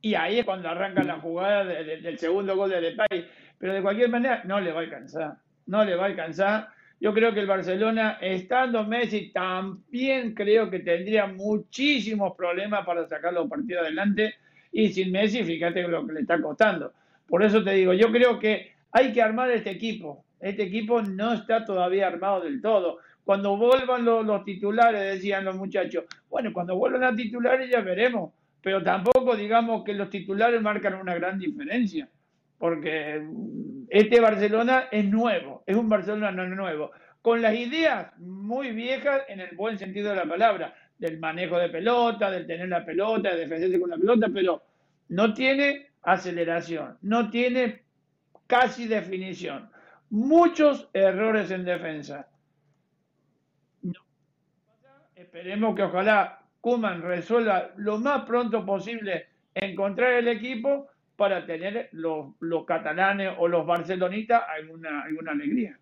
Y 0.00 0.14
ahí 0.14 0.38
es 0.38 0.44
cuando 0.44 0.68
arranca 0.68 1.02
la 1.02 1.20
jugada 1.20 1.64
del 1.64 2.18
segundo 2.18 2.56
gol 2.56 2.70
de 2.70 2.80
Depay 2.80 3.26
pero 3.64 3.72
de 3.72 3.80
cualquier 3.80 4.10
manera 4.10 4.42
no 4.44 4.60
le 4.60 4.72
va 4.72 4.80
a 4.80 4.82
alcanzar, 4.82 5.36
no 5.68 5.82
le 5.86 5.94
va 5.94 6.02
a 6.02 6.08
alcanzar. 6.08 6.68
Yo 7.00 7.14
creo 7.14 7.32
que 7.32 7.40
el 7.40 7.46
Barcelona, 7.46 8.18
estando 8.20 8.84
Messi, 8.84 9.30
también 9.32 10.34
creo 10.34 10.68
que 10.68 10.80
tendría 10.80 11.26
muchísimos 11.28 12.36
problemas 12.36 12.84
para 12.84 13.08
sacar 13.08 13.32
los 13.32 13.48
partidos 13.48 13.84
adelante. 13.84 14.34
Y 14.70 14.90
sin 14.90 15.10
Messi, 15.10 15.42
fíjate 15.44 15.88
lo 15.88 16.06
que 16.06 16.12
le 16.12 16.20
está 16.20 16.42
costando. 16.42 16.92
Por 17.26 17.42
eso 17.42 17.64
te 17.64 17.70
digo, 17.70 17.94
yo 17.94 18.12
creo 18.12 18.38
que 18.38 18.74
hay 18.92 19.14
que 19.14 19.22
armar 19.22 19.50
este 19.50 19.70
equipo. 19.70 20.26
Este 20.40 20.64
equipo 20.64 21.00
no 21.00 21.32
está 21.32 21.64
todavía 21.64 22.08
armado 22.08 22.42
del 22.42 22.60
todo. 22.60 22.98
Cuando 23.24 23.56
vuelvan 23.56 24.04
los, 24.04 24.26
los 24.26 24.44
titulares, 24.44 25.14
decían 25.14 25.46
los 25.46 25.56
muchachos, 25.56 26.04
bueno, 26.28 26.52
cuando 26.52 26.76
vuelvan 26.76 27.04
a 27.04 27.16
titulares 27.16 27.70
ya 27.70 27.80
veremos. 27.80 28.34
Pero 28.60 28.82
tampoco 28.82 29.34
digamos 29.34 29.84
que 29.84 29.94
los 29.94 30.10
titulares 30.10 30.60
marcan 30.60 30.96
una 30.96 31.14
gran 31.14 31.38
diferencia 31.38 32.10
porque 32.64 33.22
este 33.90 34.20
Barcelona 34.20 34.88
es 34.90 35.04
nuevo, 35.04 35.62
es 35.66 35.76
un 35.76 35.86
Barcelona 35.86 36.30
nuevo, 36.30 36.92
con 37.20 37.42
las 37.42 37.54
ideas 37.54 38.16
muy 38.16 38.72
viejas 38.72 39.20
en 39.28 39.40
el 39.40 39.54
buen 39.54 39.78
sentido 39.78 40.08
de 40.08 40.16
la 40.16 40.24
palabra, 40.24 40.74
del 40.96 41.18
manejo 41.18 41.58
de 41.58 41.68
pelota, 41.68 42.30
del 42.30 42.46
tener 42.46 42.70
la 42.70 42.82
pelota, 42.82 43.34
de 43.34 43.40
defenderse 43.40 43.78
con 43.78 43.90
la 43.90 43.98
pelota, 43.98 44.28
pero 44.32 44.62
no 45.10 45.34
tiene 45.34 45.90
aceleración, 46.04 46.96
no 47.02 47.28
tiene 47.28 47.82
casi 48.46 48.88
definición, 48.88 49.68
muchos 50.08 50.88
errores 50.94 51.50
en 51.50 51.66
defensa. 51.66 52.28
Esperemos 55.14 55.76
que 55.76 55.82
ojalá 55.82 56.40
Kuman 56.62 57.02
resuelva 57.02 57.72
lo 57.76 57.98
más 57.98 58.24
pronto 58.24 58.64
posible 58.64 59.26
encontrar 59.54 60.14
el 60.14 60.28
equipo 60.28 60.88
para 61.16 61.46
tener 61.46 61.88
los, 61.92 62.34
los 62.40 62.64
catalanes 62.64 63.32
o 63.38 63.48
los 63.48 63.66
barcelonitas 63.66 64.42
alguna, 64.48 65.02
alguna 65.02 65.32
alegría. 65.32 65.78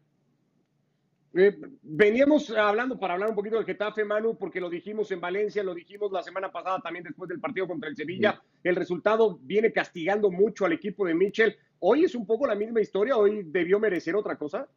Eh, 1.34 1.58
veníamos 1.80 2.50
hablando 2.50 2.98
para 2.98 3.14
hablar 3.14 3.30
un 3.30 3.34
poquito 3.34 3.56
del 3.56 3.64
Getafe, 3.64 4.04
Manu, 4.04 4.36
porque 4.36 4.60
lo 4.60 4.68
dijimos 4.68 5.10
en 5.12 5.20
Valencia, 5.20 5.62
lo 5.62 5.74
dijimos 5.74 6.12
la 6.12 6.22
semana 6.22 6.52
pasada 6.52 6.80
también 6.80 7.04
después 7.04 7.28
del 7.28 7.40
partido 7.40 7.66
contra 7.66 7.88
el 7.88 7.96
Sevilla. 7.96 8.42
El 8.62 8.76
resultado 8.76 9.38
viene 9.40 9.72
castigando 9.72 10.30
mucho 10.30 10.66
al 10.66 10.74
equipo 10.74 11.06
de 11.06 11.14
Mitchell. 11.14 11.56
Hoy 11.78 12.04
es 12.04 12.14
un 12.14 12.26
poco 12.26 12.46
la 12.46 12.54
misma 12.54 12.82
historia, 12.82 13.16
hoy 13.16 13.44
debió 13.44 13.80
merecer 13.80 14.14
otra 14.14 14.36
cosa. 14.36 14.68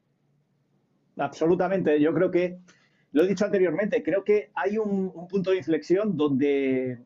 Absolutamente, 1.17 1.99
yo 1.99 2.13
creo 2.13 2.31
que, 2.31 2.59
lo 3.11 3.23
he 3.23 3.27
dicho 3.27 3.45
anteriormente, 3.45 4.01
creo 4.01 4.23
que 4.23 4.51
hay 4.55 4.77
un 4.77 5.27
punto 5.27 5.51
de 5.51 5.57
inflexión 5.57 6.15
donde 6.15 6.99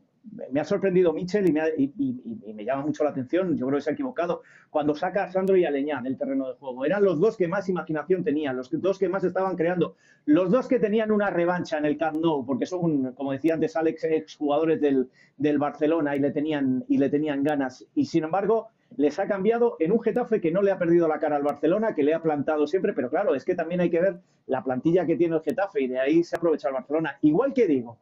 me 0.51 0.59
ha 0.59 0.63
sorprendido 0.63 1.13
Michel 1.13 1.48
y 1.48 2.53
me, 2.53 2.65
llama 2.65 2.83
mucho 2.83 3.03
la 3.03 3.12
atención, 3.12 3.57
yo 3.57 3.67
creo 3.67 3.77
que 3.77 3.83
se 3.83 3.89
ha 3.89 3.93
equivocado, 3.93 4.41
cuando 4.69 4.95
saca 4.95 5.24
a 5.24 5.31
Sandro 5.31 5.57
y 5.57 5.65
a 5.65 5.71
Leñán 5.71 6.03
del 6.03 6.17
terreno 6.17 6.48
de 6.50 6.53
juego. 6.55 6.86
Eran 6.86 7.03
los 7.03 7.19
dos 7.19 7.38
que 7.38 7.48
más 7.48 7.69
imaginación 7.69 8.24
tenían, 8.24 8.55
los 8.55 8.69
dos 8.71 9.00
que 9.00 9.09
más 9.09 9.24
estaban 9.24 9.55
creando, 9.55 9.95
los 10.25 10.51
dos 10.51 10.67
que 10.67 10.79
tenían 10.79 11.12
una 11.12 11.29
revancha 11.29 11.77
en 11.77 11.86
el 11.86 11.98
Camp 11.98 12.17
Nou, 12.17 12.45
porque 12.45 12.65
son, 12.65 13.13
como 13.13 13.31
decía 13.31 13.55
antes 13.55 13.75
Alex, 13.75 14.03
exjugadores 14.03 14.79
del, 14.81 15.09
del 15.38 15.57
Barcelona 15.57 16.15
y 16.15 16.19
le, 16.19 16.31
tenían, 16.31 16.86
y 16.88 16.98
le 16.98 17.09
tenían 17.09 17.43
ganas. 17.43 17.86
Y 17.95 18.05
sin 18.05 18.24
embargo, 18.24 18.69
les 18.98 19.19
ha 19.19 19.27
cambiado 19.27 19.75
en 19.79 19.91
un 19.91 20.01
Getafe 20.01 20.41
que 20.41 20.51
no 20.51 20.62
le 20.62 20.71
ha 20.71 20.77
perdido 20.77 21.07
la 21.07 21.19
cara 21.19 21.36
al 21.36 21.43
Barcelona, 21.43 21.93
que 21.95 22.03
le 22.03 22.13
ha 22.13 22.21
plantado 22.21 22.67
siempre, 22.67 22.93
pero 22.93 23.09
claro, 23.09 23.36
es 23.36 23.45
que 23.45 23.55
también 23.55 23.81
hay 23.81 23.89
que 23.89 24.01
ver 24.01 24.19
la 24.48 24.63
plantilla 24.63 25.05
que 25.05 25.15
tiene 25.15 25.36
el 25.36 25.41
Getafe 25.41 25.81
y 25.81 25.88
de 25.88 26.00
ahí 26.00 26.24
se 26.24 26.36
aprovecha 26.36 26.69
el 26.69 26.74
Barcelona. 26.74 27.17
Igual 27.21 27.53
que 27.53 27.67
digo, 27.67 27.98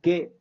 que 0.00 0.32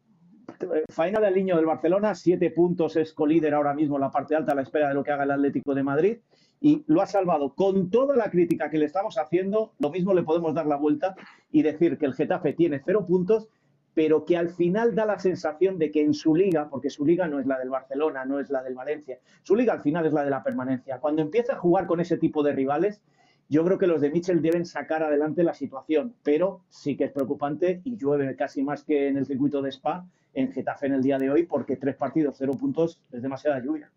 faena 0.90 1.20
del 1.20 1.36
niño 1.36 1.56
del 1.56 1.66
Barcelona, 1.66 2.16
siete 2.16 2.52
puntos, 2.52 2.96
es 2.96 3.14
colíder 3.14 3.54
ahora 3.54 3.74
mismo 3.74 3.96
en 3.96 4.02
la 4.02 4.12
parte 4.12 4.36
alta 4.36 4.52
a 4.52 4.56
la 4.56 4.62
espera 4.62 4.90
de 4.90 4.94
lo 4.94 5.04
que 5.04 5.12
haga 5.12 5.24
el 5.24 5.32
Atlético 5.32 5.74
de 5.74 5.84
Madrid 5.84 6.18
y 6.62 6.84
lo 6.88 7.02
ha 7.02 7.08
salvado. 7.08 7.54
Con 7.56 7.90
toda 7.90 8.16
la 8.16 8.30
crítica 8.30 8.70
que 8.70 8.78
le 8.78 8.86
estamos 8.86 9.18
haciendo, 9.18 9.74
lo 9.80 9.90
mismo 9.90 10.14
le 10.14 10.24
podemos 10.24 10.54
dar 10.54 10.66
la 10.66 10.76
vuelta 10.76 11.16
y 11.52 11.62
decir 11.62 11.98
que 11.98 12.06
el 12.06 12.14
Getafe 12.14 12.54
tiene 12.54 12.82
cero 12.86 13.06
puntos, 13.06 13.48
pero 13.94 14.26
que 14.26 14.38
al 14.38 14.50
final 14.50 14.96
da 14.96 15.06
la 15.06 15.20
sensación 15.20 15.78
de 15.78 15.92
que 15.92 16.02
en 16.02 16.14
su 16.14 16.36
liga, 16.36 16.70
porque 16.70 16.90
su 16.90 17.06
liga 17.06 17.28
no 17.28 17.40
es 17.40 17.46
la 17.46 17.58
del 17.58 17.70
Barcelona, 17.70 18.26
no 18.26 18.40
es 18.40 18.50
la 18.50 18.62
del 18.64 18.76
Valencia, 18.76 19.20
su 19.44 19.56
liga 19.56 19.74
al 19.74 19.82
final 19.82 20.06
es 20.06 20.14
la 20.14 20.24
de 20.24 20.30
la 20.30 20.44
permanencia. 20.44 21.00
Cuando 21.00 21.22
empieza 21.22 21.54
a 21.54 21.58
jugar 21.58 21.88
con 21.88 22.00
ese 22.00 22.18
tipo 22.18 22.44
de 22.44 22.54
rivales, 22.54 23.02
yo 23.50 23.66
creo 23.66 23.80
que 23.80 23.88
los 23.88 24.00
de 24.00 24.12
Mitchell 24.12 24.42
deben 24.42 24.66
sacar 24.66 25.02
adelante 25.02 25.44
la 25.44 25.56
situación, 25.56 26.14
pero 26.24 26.62
sí 26.70 26.96
que 26.96 27.06
es 27.06 27.12
preocupante 27.12 27.82
y 27.84 27.98
llueve 27.98 28.36
casi 28.36 28.62
más 28.62 28.84
que 28.84 29.08
en 29.08 29.18
el 29.18 29.26
circuito 29.26 29.62
de 29.62 29.70
Spa 29.72 30.06
en 30.36 30.52
Getafe 30.52 30.86
en 30.86 30.94
el 30.94 31.02
día 31.02 31.18
de 31.18 31.32
hoy, 31.32 31.44
porque 31.44 31.76
tres 31.76 31.96
partidos, 31.96 32.36
cero 32.38 32.54
puntos, 32.60 33.02
es 33.12 33.22
demasiada 33.24 33.60
lluvia. 33.60 33.90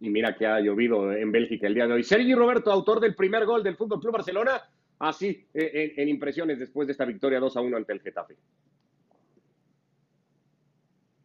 Y 0.00 0.08
mira 0.08 0.34
que 0.34 0.46
ha 0.46 0.58
llovido 0.60 1.12
en 1.12 1.30
Bélgica 1.30 1.66
el 1.66 1.74
día 1.74 1.86
de 1.86 1.92
hoy. 1.92 2.02
Sergi 2.02 2.34
Roberto, 2.34 2.72
autor 2.72 2.98
del 3.00 3.14
primer 3.14 3.44
gol 3.44 3.62
del 3.62 3.76
Fútbol 3.76 4.00
Club 4.00 4.14
Barcelona, 4.14 4.62
así 4.98 5.46
en, 5.52 5.92
en 6.00 6.08
impresiones 6.08 6.58
después 6.58 6.86
de 6.86 6.92
esta 6.92 7.04
victoria 7.04 7.38
2 7.38 7.56
a 7.56 7.60
1 7.60 7.76
ante 7.76 7.92
el 7.92 8.00
Getafe. 8.00 8.36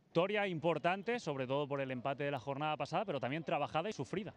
Victoria 0.08 0.46
importante, 0.46 1.20
sobre 1.20 1.48
todo 1.48 1.66
por 1.66 1.80
el 1.80 1.92
empate 1.92 2.26
de 2.26 2.32
la 2.32 2.40
jornada 2.40 2.76
pasada, 2.76 3.06
pero 3.06 3.22
también 3.22 3.46
trabajada 3.46 3.90
y 3.90 3.94
sufrida. 3.94 4.34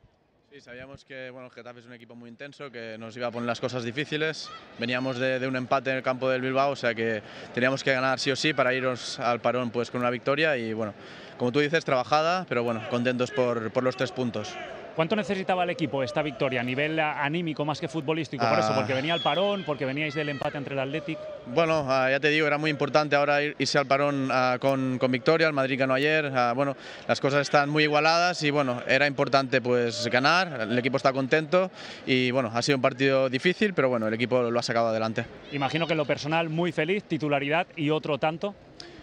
Sí, 0.55 0.61
sabíamos 0.61 1.05
que 1.05 1.31
bueno, 1.31 1.51
Getafe 1.51 1.81
es 1.81 1.87
un 1.87 1.95
equipo 1.95 2.15
muy 2.15 2.31
intenso, 2.31 2.71
que 2.71 2.97
nos 2.97 3.17
iba 3.17 3.27
a 3.27 3.33
poner 3.33 3.49
las 3.49 3.59
cosas 3.59 3.83
difíciles. 3.83 4.49
Veníamos 4.79 5.19
de, 5.19 5.45
un 5.49 5.57
empate 5.57 5.91
en 5.91 5.97
el 5.97 6.03
campo 6.05 6.31
del 6.31 6.43
Bilbao, 6.43 6.71
o 6.71 6.77
sea 6.77 6.95
que 6.95 7.25
teníamos 7.53 7.83
que 7.83 7.93
ganar 7.93 8.21
sí 8.21 8.31
o 8.31 8.37
sí 8.37 8.55
para 8.55 8.73
irnos 8.73 9.19
al 9.19 9.41
parón 9.41 9.73
pues, 9.73 9.91
con 9.91 10.01
una 10.01 10.11
victoria 10.11 10.57
y 10.57 10.73
bueno, 10.73 10.95
como 11.39 11.51
tú 11.51 11.59
dices, 11.59 11.85
trabajada, 11.85 12.47
pero 12.49 12.63
bueno, 12.63 12.89
contentos 12.89 13.33
por, 13.33 13.73
por 13.73 13.83
los 13.83 13.97
tres 13.97 14.13
puntos. 14.13 14.55
¿Cuánto 14.95 15.17
necesitaba 15.17 15.65
el 15.65 15.71
equipo 15.71 16.05
esta 16.05 16.23
victoria 16.23 16.61
a 16.61 16.65
nivel 16.65 17.01
anímico 17.01 17.65
más 17.65 17.81
que 17.81 17.89
futbolístico? 17.89 18.49
Por 18.49 18.59
eso, 18.61 18.69
ah. 18.71 18.77
porque 18.77 18.95
venía 18.95 19.15
el 19.15 19.21
parón, 19.21 19.65
porque 19.67 19.85
veníais 19.85 20.15
del 20.15 20.29
empate 20.29 20.57
entre 20.57 20.75
el 20.75 20.81
Athletic. 20.81 21.19
Bueno, 21.47 21.85
ah, 21.89 22.09
ya 22.11 22.21
te 22.21 22.29
digo, 22.29 22.47
era 22.47 22.59
muy 22.59 22.71
importante 22.71 23.17
ahora 23.17 23.43
irse 23.43 23.77
al 23.77 23.87
parón 23.87 24.29
ah, 24.31 24.59
con, 24.61 24.99
con, 24.99 25.11
victoria. 25.11 25.49
El 25.49 25.53
Madrid 25.53 25.79
ganó 25.81 25.95
ayer. 25.95 26.31
bueno, 26.55 26.77
las 27.09 27.21
cosas 27.21 27.41
están 27.41 27.71
muy 27.71 27.83
igualadas 27.83 28.41
y 28.45 28.51
bueno, 28.51 28.83
era 28.87 29.09
importante 29.09 29.61
pues 29.61 30.07
ganar. 30.07 30.61
El 30.61 30.79
equipo 30.79 30.97
está 30.97 31.13
contento 31.13 31.73
y 32.07 32.31
bueno, 32.31 32.53
ha 32.55 32.63
sido 32.63 32.77
un 32.77 32.83
partido 32.83 33.29
difícil, 33.29 33.75
pero 33.75 33.89
bueno, 33.89 34.07
el 34.07 34.15
equipo 34.15 34.43
lo 34.43 34.59
ha 34.61 34.63
sacado 34.63 34.89
adelante. 34.89 35.25
Imagino 35.51 35.89
que 35.89 35.95
en 35.95 35.99
lo 35.99 36.05
personal 36.05 36.51
muy 36.51 36.71
feliz, 36.71 37.03
titularidad 37.03 37.67
y 37.75 37.91
otro 37.91 38.19
tanto. 38.19 38.55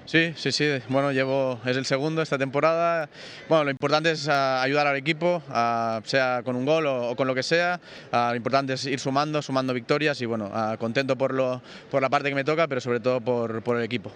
Sí, 0.05 0.33
sí, 0.35 0.51
sí. 0.51 0.65
Bueno, 0.89 1.11
llevo, 1.11 1.59
es 1.65 1.77
el 1.77 1.85
segundo 1.85 2.21
esta 2.21 2.37
temporada. 2.37 3.09
Bueno, 3.47 3.65
lo 3.65 3.71
importante 3.71 4.11
es 4.11 4.27
ah, 4.27 4.61
ayudar 4.61 4.87
al 4.87 4.97
equipo, 4.97 5.41
ah, 5.49 6.01
sea 6.03 6.41
con 6.43 6.55
un 6.55 6.65
gol 6.65 6.85
o, 6.87 7.15
con 7.15 7.27
lo 7.27 7.35
que 7.35 7.43
sea. 7.43 7.79
Ah, 8.11 8.29
lo 8.31 8.37
importante 8.37 8.73
es 8.73 8.85
ir 8.85 8.99
sumando, 8.99 9.41
sumando 9.41 9.73
victorias 9.73 10.21
y 10.21 10.25
bueno, 10.25 10.51
contento 10.79 11.17
por, 11.17 11.33
lo, 11.33 11.61
por 11.89 12.01
la 12.01 12.09
parte 12.09 12.29
que 12.29 12.35
me 12.35 12.43
toca, 12.43 12.67
pero 12.67 12.81
sobre 12.81 12.99
todo 12.99 13.21
por, 13.21 13.61
por 13.61 13.77
el 13.77 13.83
equipo. 13.83 14.11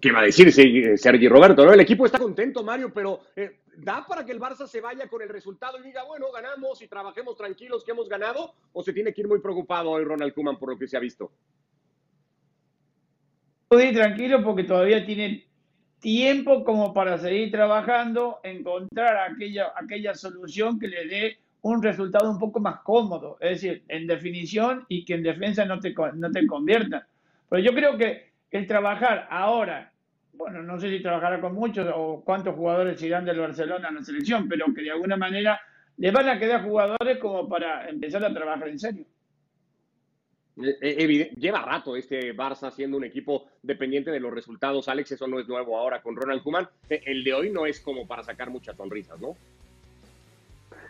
¿Qué 0.00 0.12
va 0.12 0.20
a 0.20 0.24
decir 0.24 0.52
Sergi 0.52 1.28
Roberto? 1.28 1.64
¿no? 1.64 1.72
El 1.72 1.80
equipo 1.80 2.06
está 2.06 2.18
contento, 2.18 2.62
Mario, 2.62 2.92
pero 2.94 3.22
eh, 3.34 3.60
¿da 3.76 4.06
para 4.06 4.24
que 4.24 4.30
el 4.30 4.38
Barça 4.38 4.66
se 4.68 4.80
vaya 4.80 5.08
con 5.08 5.20
el 5.22 5.28
resultado 5.28 5.78
y 5.80 5.82
diga, 5.82 6.04
bueno, 6.04 6.26
ganamos 6.32 6.80
y 6.82 6.86
trabajemos 6.86 7.36
tranquilos 7.36 7.82
que 7.82 7.90
hemos 7.92 8.08
ganado? 8.08 8.54
¿O 8.72 8.84
se 8.84 8.92
tiene 8.92 9.12
que 9.12 9.22
ir 9.22 9.26
muy 9.26 9.40
preocupado 9.40 9.90
hoy 9.90 10.04
Ronald 10.04 10.32
Koeman 10.32 10.58
por 10.58 10.70
lo 10.70 10.78
que 10.78 10.86
se 10.86 10.96
ha 10.96 11.00
visto? 11.00 11.32
Ir 13.74 13.94
tranquilo 13.94 14.42
porque 14.44 14.64
todavía 14.64 15.04
tiene 15.04 15.44
tiempo 15.98 16.62
como 16.62 16.94
para 16.94 17.18
seguir 17.18 17.50
trabajando, 17.50 18.38
encontrar 18.44 19.30
aquella, 19.30 19.72
aquella 19.76 20.14
solución 20.14 20.78
que 20.78 20.88
le 20.88 21.06
dé 21.06 21.38
un 21.62 21.82
resultado 21.82 22.30
un 22.30 22.38
poco 22.38 22.60
más 22.60 22.80
cómodo, 22.82 23.38
es 23.40 23.62
decir, 23.62 23.82
en 23.88 24.06
definición 24.06 24.84
y 24.88 25.04
que 25.04 25.14
en 25.14 25.24
defensa 25.24 25.64
no 25.64 25.80
te, 25.80 25.92
no 26.14 26.30
te 26.30 26.46
convierta. 26.46 27.08
Pero 27.48 27.62
yo 27.62 27.72
creo 27.74 27.96
que 27.96 28.30
el 28.52 28.66
trabajar 28.68 29.26
ahora, 29.30 29.92
bueno, 30.34 30.62
no 30.62 30.78
sé 30.78 30.88
si 30.90 31.02
trabajará 31.02 31.40
con 31.40 31.54
muchos 31.54 31.88
o 31.92 32.22
cuántos 32.24 32.54
jugadores 32.54 33.02
irán 33.02 33.24
del 33.24 33.40
Barcelona 33.40 33.88
a 33.88 33.92
la 33.92 34.02
selección, 34.02 34.48
pero 34.48 34.66
que 34.72 34.82
de 34.82 34.92
alguna 34.92 35.16
manera 35.16 35.60
le 35.96 36.10
van 36.12 36.28
a 36.28 36.38
quedar 36.38 36.62
jugadores 36.62 37.18
como 37.18 37.48
para 37.48 37.88
empezar 37.88 38.24
a 38.24 38.32
trabajar 38.32 38.68
en 38.68 38.78
serio. 38.78 39.04
Eh, 40.58 40.78
eh, 40.80 41.30
lleva 41.36 41.60
rato 41.60 41.96
este 41.96 42.34
Barça 42.34 42.70
siendo 42.70 42.96
un 42.96 43.04
equipo 43.04 43.44
dependiente 43.62 44.10
de 44.10 44.20
los 44.20 44.32
resultados. 44.32 44.88
Alex, 44.88 45.12
eso 45.12 45.26
no 45.26 45.38
es 45.38 45.46
nuevo 45.48 45.76
ahora 45.78 46.00
con 46.00 46.16
Ronald 46.16 46.42
Koeman. 46.42 46.68
Eh, 46.88 47.02
el 47.06 47.24
de 47.24 47.34
hoy 47.34 47.50
no 47.50 47.66
es 47.66 47.80
como 47.80 48.06
para 48.06 48.22
sacar 48.22 48.48
muchas 48.50 48.76
sonrisas, 48.76 49.20
¿no? 49.20 49.36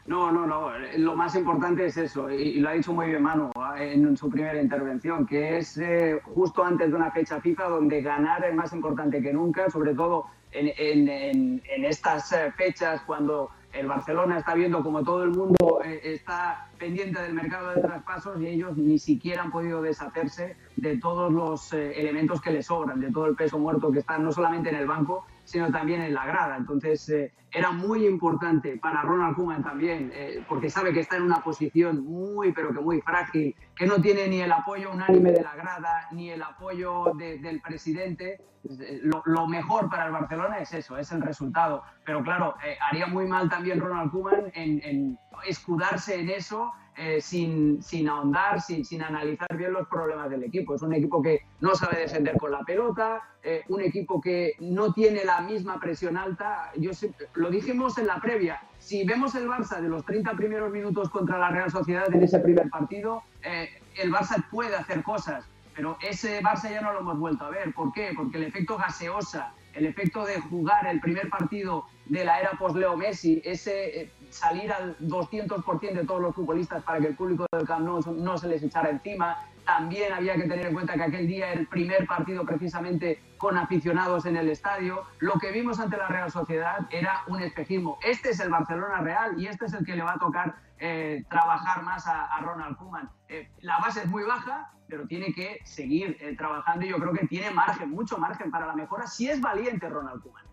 No, 0.06 0.30
no, 0.30 0.46
no. 0.46 0.70
Lo 0.98 1.16
más 1.16 1.34
importante 1.34 1.86
es 1.86 1.96
eso, 1.96 2.30
y 2.30 2.60
lo 2.60 2.68
ha 2.68 2.74
dicho 2.74 2.92
muy 2.92 3.08
bien 3.08 3.22
Manu 3.22 3.50
en 3.76 4.16
su 4.16 4.30
primera 4.30 4.62
intervención, 4.62 5.26
que 5.26 5.58
es 5.58 5.80
justo 6.22 6.62
antes 6.62 6.90
de 6.90 6.94
una 6.94 7.10
fecha 7.10 7.40
FIFA 7.40 7.64
donde 7.64 8.02
ganar 8.02 8.44
es 8.44 8.54
más 8.54 8.72
importante 8.72 9.20
que 9.20 9.32
nunca, 9.32 9.68
sobre 9.68 9.94
todo 9.94 10.26
en, 10.52 11.08
en 11.08 11.84
estas 11.84 12.32
fechas 12.56 13.00
cuando 13.04 13.50
el 13.78 13.86
Barcelona 13.86 14.38
está 14.38 14.54
viendo 14.54 14.82
como 14.82 15.02
todo 15.02 15.22
el 15.22 15.30
mundo 15.30 15.80
eh, 15.84 16.00
está 16.02 16.68
pendiente 16.78 17.20
del 17.20 17.34
mercado 17.34 17.70
de 17.70 17.82
traspasos 17.82 18.40
y 18.40 18.46
ellos 18.46 18.76
ni 18.76 18.98
siquiera 18.98 19.42
han 19.42 19.50
podido 19.50 19.82
deshacerse 19.82 20.56
de 20.76 20.98
todos 20.98 21.32
los 21.32 21.72
eh, 21.72 22.00
elementos 22.00 22.40
que 22.40 22.50
les 22.50 22.66
sobran, 22.66 23.00
de 23.00 23.12
todo 23.12 23.26
el 23.26 23.36
peso 23.36 23.58
muerto 23.58 23.92
que 23.92 24.00
está 24.00 24.18
no 24.18 24.32
solamente 24.32 24.70
en 24.70 24.76
el 24.76 24.86
banco, 24.86 25.26
sino 25.46 25.70
también 25.70 26.02
en 26.02 26.12
la 26.12 26.26
grada. 26.26 26.56
Entonces, 26.56 27.08
eh, 27.08 27.32
era 27.52 27.70
muy 27.70 28.04
importante 28.04 28.76
para 28.76 29.02
Ronald 29.02 29.36
Koeman 29.36 29.62
también, 29.62 30.10
eh, 30.12 30.44
porque 30.48 30.68
sabe 30.68 30.92
que 30.92 31.00
está 31.00 31.16
en 31.16 31.22
una 31.22 31.42
posición 31.42 32.04
muy, 32.04 32.52
pero 32.52 32.74
que 32.74 32.80
muy 32.80 33.00
frágil, 33.00 33.54
que 33.74 33.86
no 33.86 34.00
tiene 34.00 34.26
ni 34.28 34.42
el 34.42 34.52
apoyo 34.52 34.90
unánime 34.90 35.32
de 35.32 35.42
la 35.42 35.54
grada, 35.54 36.08
ni 36.10 36.30
el 36.30 36.42
apoyo 36.42 37.12
del 37.14 37.60
presidente. 37.62 38.40
Eh, 38.80 39.00
lo, 39.02 39.46
mejor 39.46 39.88
para 39.88 40.06
el 40.06 40.12
Barcelona 40.12 40.58
es 40.58 40.74
eso, 40.74 40.98
es 40.98 41.12
el 41.12 41.22
resultado. 41.22 41.84
Pero 42.04 42.22
claro, 42.24 42.56
haría 42.90 43.06
muy 43.06 43.26
mal 43.26 43.48
también 43.48 43.80
Ronald 43.80 44.10
Koeman 44.10 44.50
en, 44.52 44.80
en 44.82 45.18
escudarse 45.46 46.20
en 46.20 46.30
eso 46.30 46.72
eh, 46.96 47.20
sin, 47.20 47.82
sin, 47.82 48.08
ahondar, 48.08 48.60
sin, 48.60 48.84
sin, 48.84 49.02
analizar 49.02 49.54
bien 49.56 49.72
los 49.72 49.86
problemas 49.88 50.30
del 50.30 50.44
equipo. 50.44 50.74
Es 50.74 50.82
un 50.82 50.94
equipo 50.94 51.22
que 51.22 51.40
no 51.60 51.74
sabe 51.74 52.00
defender 52.00 52.36
con 52.38 52.50
la 52.50 52.60
pelota, 52.60 53.22
eh, 53.42 53.62
un 53.68 53.80
equipo 53.82 54.20
que 54.20 54.54
no 54.60 54.92
tiene 54.92 55.24
la 55.24 55.40
misma 55.40 55.78
presión 55.78 56.16
alta. 56.16 56.70
Yo 56.76 56.90
lo 57.34 57.50
dijimos 57.50 57.98
en 57.98 58.06
la 58.06 58.20
previa, 58.20 58.60
si 58.78 59.04
vemos 59.04 59.34
el 59.34 59.48
Barça 59.48 59.80
de 59.80 59.88
los 59.88 60.04
30 60.04 60.32
primeros 60.34 60.72
minutos 60.72 61.10
contra 61.10 61.38
la 61.38 61.50
Real 61.50 61.70
Sociedad 61.70 62.12
en 62.14 62.22
ese 62.22 62.38
primer 62.38 62.70
partido, 62.70 63.22
eh, 63.42 63.68
el 63.96 64.12
Barça 64.12 64.44
puede 64.50 64.74
hacer 64.74 65.02
cosas, 65.02 65.44
pero 65.74 65.98
ese 66.00 66.42
Barça 66.42 66.70
ya 66.70 66.80
no 66.80 66.92
lo 66.92 67.00
hemos 67.00 67.18
vuelto 67.18 67.44
a 67.44 67.50
ver. 67.50 67.74
¿Por 67.74 67.92
qué? 67.92 68.12
Porque 68.16 68.38
el 68.38 68.44
efecto 68.44 68.76
gaseosa 68.76 69.52
el 69.76 69.86
efecto 69.86 70.24
de 70.24 70.40
jugar 70.40 70.86
el 70.86 71.00
primer 71.00 71.28
partido 71.28 71.84
de 72.08 72.24
la 72.24 72.40
era 72.40 72.52
post-Leo 72.58 72.96
Messi, 72.96 73.42
ese 73.44 74.02
eh, 74.02 74.10
salir 74.30 74.72
al 74.72 74.96
200% 74.98 75.92
de 75.92 76.04
todos 76.04 76.20
los 76.20 76.34
futbolistas 76.34 76.82
para 76.82 77.00
que 77.00 77.08
el 77.08 77.16
público 77.16 77.46
del 77.52 77.66
Camp 77.66 77.86
no 77.86 78.38
se 78.38 78.48
les 78.48 78.62
echara 78.62 78.90
encima, 78.90 79.36
también 79.66 80.12
había 80.12 80.36
que 80.36 80.44
tener 80.44 80.66
en 80.66 80.74
cuenta 80.74 80.94
que 80.94 81.02
aquel 81.02 81.26
día 81.26 81.50
era 81.50 81.60
el 81.60 81.66
primer 81.66 82.06
partido 82.06 82.44
precisamente 82.46 83.20
con 83.36 83.58
aficionados 83.58 84.24
en 84.24 84.36
el 84.36 84.48
estadio. 84.48 85.02
Lo 85.18 85.34
que 85.34 85.50
vimos 85.50 85.80
ante 85.80 85.96
la 85.96 86.06
Real 86.06 86.30
Sociedad 86.30 86.86
era 86.90 87.22
un 87.26 87.42
espejismo. 87.42 87.98
Este 88.02 88.30
es 88.30 88.40
el 88.40 88.48
Barcelona 88.48 89.00
real 89.00 89.38
y 89.38 89.48
este 89.48 89.66
es 89.66 89.72
el 89.74 89.84
que 89.84 89.96
le 89.96 90.04
va 90.04 90.12
a 90.12 90.18
tocar 90.18 90.54
eh, 90.78 91.24
trabajar 91.28 91.82
más 91.82 92.06
a, 92.06 92.38
Ronald 92.40 92.76
Koeman. 92.76 93.10
Eh, 93.28 93.50
la 93.60 93.78
base 93.78 94.00
es 94.00 94.06
muy 94.06 94.22
baja, 94.22 94.70
pero 94.88 95.06
tiene 95.08 95.34
que 95.34 95.58
seguir 95.64 96.16
trabajando 96.38 96.86
y 96.86 96.90
yo 96.90 96.98
creo 96.98 97.12
que 97.12 97.26
tiene 97.26 97.50
margen, 97.50 97.90
mucho 97.90 98.18
margen 98.18 98.52
para 98.52 98.66
la 98.66 98.74
mejora 98.74 99.08
si 99.08 99.28
es 99.28 99.40
valiente 99.40 99.88
Ronald 99.88 100.22
Koeman. 100.22 100.45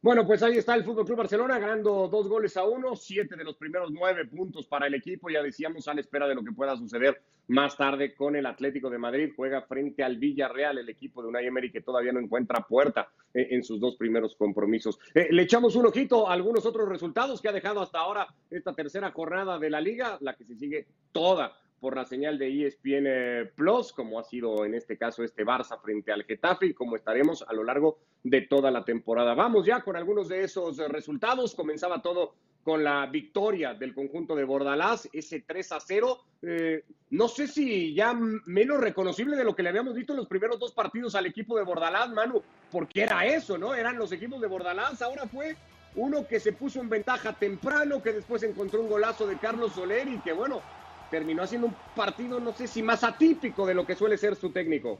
Bueno, 0.00 0.24
pues 0.24 0.44
ahí 0.44 0.56
está 0.56 0.76
el 0.76 0.84
Fútbol 0.84 1.04
Club 1.04 1.18
Barcelona 1.18 1.58
ganando 1.58 2.06
dos 2.06 2.28
goles 2.28 2.56
a 2.56 2.64
uno, 2.64 2.94
siete 2.94 3.34
de 3.34 3.42
los 3.42 3.56
primeros 3.56 3.90
nueve 3.90 4.26
puntos 4.26 4.68
para 4.68 4.86
el 4.86 4.94
equipo. 4.94 5.28
Ya 5.28 5.42
decíamos 5.42 5.88
a 5.88 5.94
la 5.94 6.00
espera 6.00 6.28
de 6.28 6.36
lo 6.36 6.44
que 6.44 6.52
pueda 6.52 6.76
suceder 6.76 7.20
más 7.48 7.76
tarde 7.76 8.14
con 8.14 8.36
el 8.36 8.46
Atlético 8.46 8.90
de 8.90 8.98
Madrid. 8.98 9.32
Juega 9.34 9.62
frente 9.62 10.04
al 10.04 10.16
Villarreal, 10.16 10.78
el 10.78 10.88
equipo 10.88 11.20
de 11.20 11.28
Unai 11.28 11.46
Emery 11.46 11.72
que 11.72 11.80
todavía 11.80 12.12
no 12.12 12.20
encuentra 12.20 12.64
puerta 12.64 13.08
eh, 13.34 13.48
en 13.50 13.64
sus 13.64 13.80
dos 13.80 13.96
primeros 13.96 14.36
compromisos. 14.36 15.00
Eh, 15.16 15.28
le 15.32 15.42
echamos 15.42 15.74
un 15.74 15.86
ojito 15.86 16.28
a 16.28 16.32
algunos 16.32 16.64
otros 16.64 16.88
resultados 16.88 17.42
que 17.42 17.48
ha 17.48 17.52
dejado 17.52 17.80
hasta 17.80 17.98
ahora 17.98 18.28
esta 18.50 18.72
tercera 18.74 19.10
jornada 19.10 19.58
de 19.58 19.68
la 19.68 19.80
liga, 19.80 20.16
la 20.20 20.34
que 20.34 20.44
se 20.44 20.54
sigue 20.54 20.86
toda 21.10 21.56
por 21.80 21.96
la 21.96 22.04
señal 22.04 22.38
de 22.38 22.66
ESPN 22.66 23.52
Plus, 23.54 23.92
como 23.92 24.18
ha 24.18 24.24
sido 24.24 24.64
en 24.64 24.74
este 24.74 24.96
caso 24.96 25.22
este 25.22 25.44
Barça 25.44 25.80
frente 25.80 26.12
al 26.12 26.24
Getafe 26.24 26.66
y 26.66 26.74
como 26.74 26.96
estaremos 26.96 27.44
a 27.46 27.52
lo 27.52 27.64
largo 27.64 27.98
de 28.22 28.42
toda 28.42 28.70
la 28.70 28.84
temporada. 28.84 29.34
Vamos 29.34 29.66
ya 29.66 29.82
con 29.82 29.96
algunos 29.96 30.28
de 30.28 30.42
esos 30.42 30.78
resultados. 30.78 31.54
Comenzaba 31.54 32.02
todo 32.02 32.34
con 32.64 32.84
la 32.84 33.06
victoria 33.06 33.72
del 33.72 33.94
conjunto 33.94 34.34
de 34.34 34.44
Bordalás, 34.44 35.08
ese 35.12 35.40
3 35.40 35.72
a 35.72 35.80
0. 35.80 36.18
Eh, 36.42 36.84
no 37.10 37.28
sé 37.28 37.46
si 37.46 37.94
ya 37.94 38.12
menos 38.12 38.80
reconocible 38.80 39.36
de 39.36 39.44
lo 39.44 39.54
que 39.54 39.62
le 39.62 39.70
habíamos 39.70 39.94
visto 39.94 40.12
en 40.12 40.18
los 40.18 40.28
primeros 40.28 40.58
dos 40.58 40.72
partidos 40.72 41.14
al 41.14 41.26
equipo 41.26 41.56
de 41.56 41.64
Bordalás, 41.64 42.10
Manu, 42.10 42.42
porque 42.70 43.02
era 43.02 43.24
eso, 43.24 43.56
¿no? 43.56 43.74
Eran 43.74 43.96
los 43.96 44.12
equipos 44.12 44.40
de 44.40 44.48
Bordalás, 44.48 45.00
ahora 45.00 45.26
fue 45.26 45.56
uno 45.94 46.26
que 46.26 46.40
se 46.40 46.52
puso 46.52 46.80
en 46.80 46.88
ventaja 46.88 47.32
temprano, 47.32 48.02
que 48.02 48.12
después 48.12 48.42
encontró 48.42 48.82
un 48.82 48.90
golazo 48.90 49.26
de 49.26 49.38
Carlos 49.38 49.72
Soler 49.72 50.06
y 50.08 50.18
que 50.18 50.32
bueno, 50.32 50.60
terminó 51.10 51.42
haciendo 51.42 51.68
un 51.68 51.74
partido, 51.94 52.40
no 52.40 52.52
sé 52.52 52.66
si 52.66 52.82
más 52.82 53.04
atípico 53.04 53.66
de 53.66 53.74
lo 53.74 53.86
que 53.86 53.94
suele 53.94 54.16
ser 54.16 54.36
su 54.36 54.50
técnico. 54.50 54.98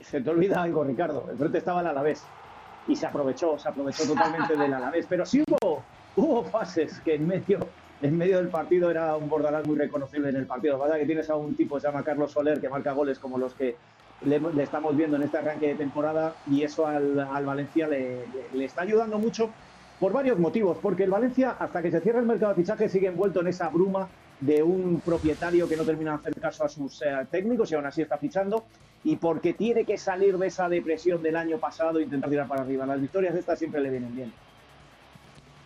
Se 0.00 0.20
te 0.20 0.30
olvida 0.30 0.62
algo, 0.62 0.84
Ricardo. 0.84 1.26
Enfrente 1.30 1.58
estaba 1.58 1.80
el 1.80 1.86
Alavés 1.86 2.24
y 2.88 2.96
se 2.96 3.06
aprovechó, 3.06 3.58
se 3.58 3.68
aprovechó 3.68 4.04
totalmente 4.06 4.56
del 4.56 4.72
Alavés. 4.72 5.06
Pero 5.08 5.24
sí 5.24 5.42
hubo, 5.46 5.82
hubo 6.16 6.44
fases 6.44 7.00
que 7.00 7.14
en 7.14 7.26
medio, 7.26 7.66
en 8.00 8.16
medio 8.16 8.38
del 8.38 8.48
partido 8.48 8.90
era 8.90 9.16
un 9.16 9.28
Bordalás 9.28 9.66
muy 9.66 9.76
reconocible 9.76 10.28
en 10.28 10.36
el 10.36 10.46
partido. 10.46 10.78
Verdad 10.78 10.96
que 10.96 11.06
tienes 11.06 11.30
a 11.30 11.36
un 11.36 11.54
tipo 11.54 11.76
que 11.76 11.82
se 11.82 11.86
llama 11.88 12.02
Carlos 12.02 12.32
Soler 12.32 12.60
que 12.60 12.68
marca 12.68 12.92
goles 12.92 13.18
como 13.18 13.38
los 13.38 13.54
que 13.54 13.76
le, 14.24 14.40
estamos 14.62 14.96
viendo 14.96 15.16
en 15.16 15.22
este 15.22 15.38
arranque 15.38 15.68
de 15.68 15.74
temporada 15.74 16.34
y 16.48 16.62
eso 16.62 16.86
al, 16.86 17.44
Valencia 17.44 17.88
le, 17.88 18.24
le, 18.52 18.64
está 18.64 18.82
ayudando 18.82 19.18
mucho 19.18 19.50
por 20.00 20.12
varios 20.12 20.38
motivos. 20.38 20.78
Porque 20.80 21.04
el 21.04 21.10
Valencia, 21.10 21.56
hasta 21.58 21.82
que 21.82 21.90
se 21.90 22.00
cierra 22.00 22.20
el 22.20 22.26
mercado 22.26 22.54
de 22.54 22.62
fichaje, 22.62 22.88
sigue 22.88 23.08
envuelto 23.08 23.40
en 23.40 23.48
esa 23.48 23.68
bruma 23.68 24.08
de 24.42 24.60
un 24.62 25.00
propietario 25.00 25.68
que 25.68 25.76
no 25.76 25.84
termina 25.84 26.10
de 26.10 26.16
hacer 26.16 26.34
caso 26.40 26.64
a 26.64 26.68
sus 26.68 27.00
eh, 27.02 27.06
técnicos 27.30 27.70
y 27.70 27.76
aún 27.76 27.86
así 27.86 28.02
está 28.02 28.18
fichando, 28.18 28.64
y 29.04 29.16
porque 29.16 29.52
tiene 29.52 29.84
que 29.84 29.96
salir 29.96 30.36
de 30.36 30.48
esa 30.48 30.68
depresión 30.68 31.22
del 31.22 31.36
año 31.36 31.58
pasado 31.58 31.98
e 31.98 32.02
intentar 32.02 32.28
tirar 32.28 32.48
para 32.48 32.62
arriba. 32.62 32.84
Las 32.84 33.00
victorias 33.00 33.34
de 33.34 33.40
estas 33.40 33.58
siempre 33.58 33.80
le 33.80 33.90
vienen 33.90 34.14
bien. 34.14 34.32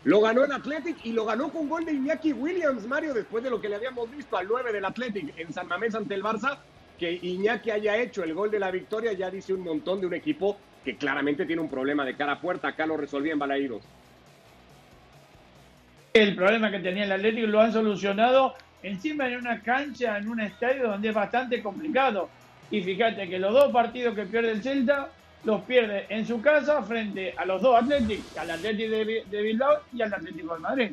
Lo 0.05 0.21
ganó 0.21 0.45
el 0.45 0.53
Athletic 0.53 1.05
y 1.05 1.13
lo 1.13 1.25
ganó 1.25 1.51
con 1.51 1.69
gol 1.69 1.87
de 1.87 1.93
Iñaki 1.93 2.35
Williams, 2.35 2.87
Mario, 2.87 3.15
después 3.15 3.43
de 3.43 3.51
lo 3.51 3.61
que 3.61 3.69
le 3.69 3.77
habíamos 3.77 4.11
visto 4.11 4.37
al 4.37 4.47
9 4.47 4.73
del 4.73 4.85
Athletic 4.85 5.39
en 5.39 5.53
San 5.53 5.67
Mamés 5.67 5.95
ante 5.95 6.15
el 6.15 6.23
Barça, 6.23 6.59
que 6.99 7.11
Iñaki 7.11 7.71
haya 7.71 7.97
hecho 7.97 8.23
el 8.25 8.35
gol 8.35 8.51
de 8.51 8.59
la 8.59 8.71
victoria 8.71 9.15
ya 9.15 9.31
dice 9.31 9.55
un 9.55 9.63
montón 9.63 10.01
de 10.01 10.07
un 10.07 10.15
equipo 10.15 10.59
que 10.85 10.97
claramente 10.97 11.47
tiene 11.47 11.63
un 11.63 11.71
problema 11.71 12.05
de 12.05 12.15
cara 12.15 12.35
a 12.35 12.41
puerta. 12.41 12.69
Acá 12.69 12.87
lo 12.87 12.97
resolvía 12.97 13.33
en 13.33 13.39
Balaídos. 13.39 13.83
El 16.13 16.35
problema 16.35 16.71
que 16.71 16.79
tenía 16.79 17.05
el 17.05 17.13
Atlético 17.13 17.47
lo 17.49 17.61
han 17.61 17.73
solucionado 17.73 18.55
encima 18.83 19.29
en 19.29 19.39
una 19.39 19.63
cancha, 19.63 20.19
en 20.19 20.29
un 20.29 20.41
estadio 20.41 20.89
donde 20.89 21.09
es 21.09 21.15
bastante 21.15 21.63
complicado. 21.63 22.29
Y 22.71 22.83
fíjate 22.83 23.29
que 23.29 23.39
los 23.39 23.53
dos 23.53 23.73
partidos 23.73 24.15
que 24.15 24.27
pierde 24.27 24.53
el 24.53 24.63
Celta 24.63 25.09
los 25.45 25.63
pierde 25.63 26.07
en 26.09 26.27
su 26.27 26.41
casa 26.41 26.83
frente 26.83 27.35
a 27.37 27.45
los 27.45 27.63
dos 27.63 27.81
Atléticos, 27.81 28.37
al 28.37 28.51
Atlético 28.51 28.91
de 28.91 29.43
Bilbao 29.43 29.79
y 29.93 30.03
al 30.03 30.13
Atlético 30.13 30.55
de 30.55 30.61
Madrid 30.61 30.91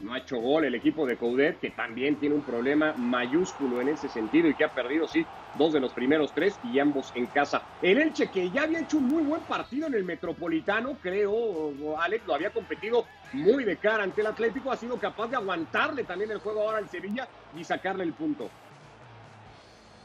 no 0.00 0.14
ha 0.14 0.18
hecho 0.18 0.38
gol 0.38 0.64
el 0.64 0.74
equipo 0.74 1.06
de 1.06 1.16
Coudet, 1.16 1.60
que 1.60 1.70
también 1.70 2.18
tiene 2.18 2.34
un 2.34 2.44
problema 2.44 2.94
mayúsculo 2.96 3.80
en 3.80 3.88
ese 3.88 4.08
sentido 4.08 4.48
y 4.48 4.54
que 4.54 4.64
ha 4.64 4.72
perdido, 4.72 5.06
sí, 5.06 5.24
dos 5.58 5.72
de 5.72 5.80
los 5.80 5.92
primeros 5.92 6.32
tres 6.32 6.58
y 6.64 6.78
ambos 6.78 7.12
en 7.14 7.26
casa. 7.26 7.62
El 7.82 7.98
Elche, 7.98 8.30
que 8.30 8.50
ya 8.50 8.62
había 8.62 8.80
hecho 8.80 8.98
un 8.98 9.08
muy 9.08 9.22
buen 9.22 9.42
partido 9.42 9.86
en 9.86 9.94
el 9.94 10.04
Metropolitano, 10.04 10.96
creo, 11.02 11.72
Alex, 11.98 12.26
lo 12.26 12.34
había 12.34 12.50
competido 12.50 13.04
muy 13.32 13.64
de 13.64 13.76
cara 13.76 14.02
ante 14.02 14.20
el 14.20 14.26
Atlético, 14.26 14.72
ha 14.72 14.76
sido 14.76 14.96
capaz 14.98 15.28
de 15.28 15.36
aguantarle 15.36 16.04
también 16.04 16.30
el 16.30 16.38
juego 16.38 16.62
ahora 16.62 16.78
al 16.78 16.88
Sevilla 16.88 17.28
y 17.56 17.64
sacarle 17.64 18.04
el 18.04 18.12
punto. 18.12 18.48